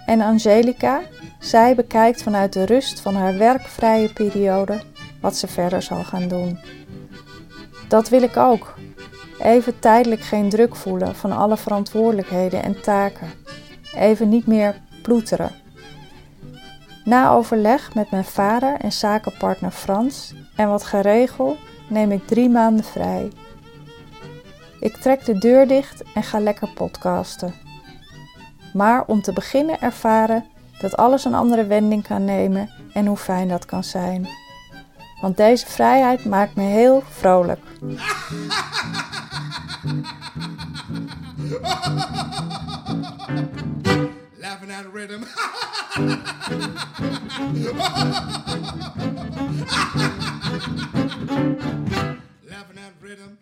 En 0.07 0.21
Angelica, 0.21 1.01
zij 1.39 1.75
bekijkt 1.75 2.23
vanuit 2.23 2.53
de 2.53 2.65
rust 2.65 3.01
van 3.01 3.15
haar 3.15 3.39
werkvrije 3.39 4.13
periode 4.13 4.83
wat 5.21 5.37
ze 5.37 5.47
verder 5.47 5.83
zal 5.83 6.05
gaan 6.05 6.29
doen. 6.29 6.59
Dat 7.89 8.09
wil 8.09 8.23
ik 8.23 8.37
ook. 8.37 8.75
Even 9.39 9.79
tijdelijk 9.79 10.21
geen 10.21 10.49
druk 10.49 10.77
voelen 10.77 11.17
van 11.17 11.33
alle 11.33 11.57
verantwoordelijkheden 11.57 12.63
en 12.63 12.81
taken. 12.81 13.29
Even 13.95 14.29
niet 14.29 14.47
meer 14.47 14.81
ploeteren. 15.03 15.51
Na 17.05 17.31
overleg 17.31 17.95
met 17.95 18.11
mijn 18.11 18.25
vader 18.25 18.77
en 18.81 18.93
zakenpartner 18.93 19.71
Frans 19.71 20.35
en 20.57 20.69
wat 20.69 20.85
geregeld 20.85 21.59
neem 21.89 22.13
ik 22.13 22.27
drie 22.27 22.49
maanden 22.49 22.85
vrij. 22.85 23.31
Ik 24.85 24.97
trek 24.97 25.25
de 25.25 25.39
deur 25.39 25.67
dicht 25.67 26.03
en 26.15 26.23
ga 26.23 26.41
lekker 26.41 26.69
podcasten. 26.69 27.55
Maar 28.73 29.05
om 29.07 29.23
te 29.23 29.33
beginnen 29.33 29.81
ervaren 29.81 30.45
dat 30.79 30.97
alles 30.97 31.25
een 31.25 31.35
andere 31.35 31.67
wending 31.67 32.07
kan 32.07 32.25
nemen 32.25 32.71
en 32.93 33.07
hoe 33.07 33.17
fijn 33.17 33.49
dat 33.49 33.65
kan 33.65 33.85
zijn. 33.85 34.29
Want 35.21 35.37
deze 35.37 35.67
vrijheid 35.67 36.25
maakt 36.25 36.55
me 36.55 36.63
heel 36.63 37.03
vrolijk. 37.09 37.61
Laughing 44.39 44.73
at 44.73 44.85
rhythm. 44.93 45.23
Laughing 52.51 52.79
at 52.79 52.93
rhythm. 53.01 53.33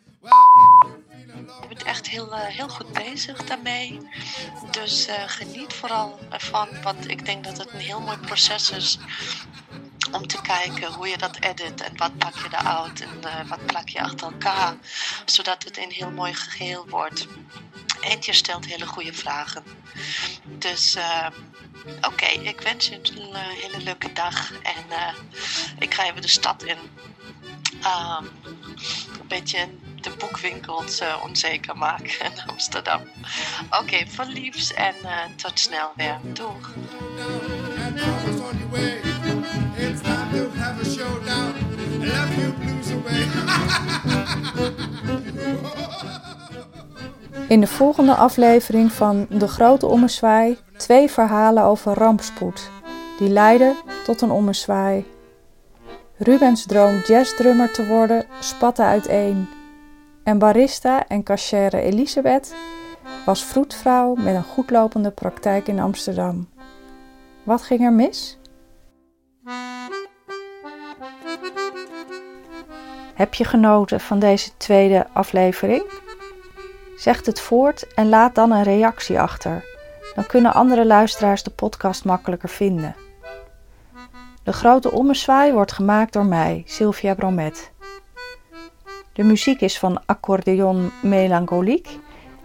Heel, 2.09 2.33
uh, 2.33 2.41
heel 2.41 2.69
goed 2.69 2.93
bezig 2.93 3.45
daarmee. 3.45 4.01
Dus 4.71 5.09
uh, 5.09 5.15
geniet 5.27 5.73
vooral 5.73 6.19
ervan. 6.31 6.69
Want 6.83 7.09
ik 7.09 7.25
denk 7.25 7.45
dat 7.45 7.59
het 7.59 7.73
een 7.73 7.81
heel 7.81 8.01
mooi 8.01 8.17
proces 8.17 8.71
is 8.71 8.99
om 10.12 10.27
te 10.27 10.41
kijken 10.43 10.93
hoe 10.93 11.09
je 11.09 11.19
dat 11.19 11.37
edit 11.41 11.81
en 11.81 11.97
wat 11.97 12.19
pak 12.19 12.35
je 12.35 12.49
eruit 12.51 13.01
en 13.01 13.21
uh, 13.25 13.49
wat 13.49 13.67
plak 13.67 13.88
je 13.88 14.01
achter 14.03 14.33
elkaar, 14.33 14.77
zodat 15.25 15.65
het 15.65 15.79
een 15.79 15.91
heel 15.91 16.11
mooi 16.11 16.35
geheel 16.35 16.88
wordt. 16.88 17.27
En 18.01 18.19
je 18.21 18.33
stelt 18.33 18.67
hele 18.67 18.87
goede 18.87 19.12
vragen. 19.12 19.65
Dus 20.45 20.97
oké, 22.01 22.27
ik 22.27 22.61
wens 22.61 22.88
je 22.88 22.95
een 22.95 23.35
hele 23.35 23.79
leuke 23.79 24.12
dag 24.12 24.53
en 24.53 24.85
ik 25.79 25.95
ga 25.95 26.05
even 26.05 26.23
de 26.23 26.29
stad 26.29 26.62
in. 26.62 26.79
Um, 27.85 28.31
een 29.21 29.29
beetje 29.29 29.69
de 30.05 30.12
boekwinkels 30.19 31.01
uh, 31.01 31.23
onzeker 31.25 31.77
maken 31.77 32.25
in 32.25 32.33
Amsterdam. 32.47 33.01
Oké, 33.81 34.07
van 34.07 34.29
liefs 34.29 34.75
en 34.75 34.95
uh, 35.03 35.11
tot 35.37 35.59
snel 35.59 35.93
weer. 35.97 36.19
Doeg! 36.23 36.75
In 47.49 47.61
de 47.61 47.67
volgende 47.67 48.15
aflevering 48.15 48.93
van 48.93 49.27
De 49.31 49.49
Grote 49.49 49.87
Ommezwaai 49.87 50.59
twee 50.77 51.11
verhalen 51.11 51.62
over 51.62 51.95
rampspoed, 51.95 52.71
die 53.19 53.29
leiden 53.29 53.77
tot 54.05 54.21
een 54.21 54.31
ommezwaai. 54.31 55.07
Rubens 56.17 56.67
droom 56.67 57.01
jazzdrummer 57.07 57.73
te 57.73 57.87
worden 57.87 58.27
spatte 58.41 58.83
uiteen. 58.83 59.49
En 60.23 60.39
barista 60.39 61.09
en 61.09 61.23
cachère 61.23 61.81
Elisabeth 61.81 62.55
was 63.25 63.45
vroedvrouw 63.45 64.15
met 64.15 64.35
een 64.35 64.43
goedlopende 64.43 65.11
praktijk 65.11 65.69
in 65.69 65.81
Amsterdam. 65.81 66.49
Wat 67.43 67.63
ging 67.63 67.81
er 67.81 67.93
mis? 67.93 68.39
Heb 73.15 73.35
je 73.35 73.45
genoten 73.45 74.01
van 74.01 74.19
deze 74.19 74.57
tweede 74.57 75.07
aflevering? 75.13 75.85
Zeg 76.97 77.27
het 77.27 77.41
voort 77.41 77.95
en 77.95 78.09
laat 78.09 78.35
dan 78.35 78.51
een 78.51 78.63
reactie 78.63 79.21
achter. 79.21 79.65
Dan 80.15 80.27
kunnen 80.27 80.55
andere 80.55 80.87
luisteraars 80.87 81.43
de 81.43 81.51
podcast 81.51 82.05
makkelijker 82.05 82.49
vinden. 82.49 82.97
De 84.43 84.53
grote 84.53 84.91
ommezwaai 84.91 85.53
wordt 85.53 85.73
gemaakt 85.73 86.13
door 86.13 86.27
mij, 86.27 86.63
Sylvia 86.67 87.15
Bromet. 87.15 87.73
De 89.12 89.22
muziek 89.22 89.61
is 89.61 89.79
van 89.79 90.03
Accordeon 90.07 90.90
Melancholique 91.03 91.90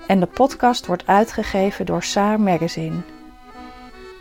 en 0.08 0.20
de 0.20 0.26
podcast 0.26 0.86
wordt 0.86 1.08
uitgegeven 1.08 1.86
door 1.86 2.04
Saar 2.04 2.40
Magazine. 2.40 2.96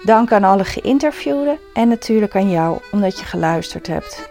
Dank 0.04 0.32
aan 0.32 0.44
alle 0.44 0.64
geïnterviewden 0.64 1.58
en 1.74 1.88
natuurlijk 1.88 2.36
aan 2.36 2.50
jou 2.50 2.78
omdat 2.92 3.18
je 3.18 3.24
geluisterd 3.24 3.86
hebt. 3.86 4.30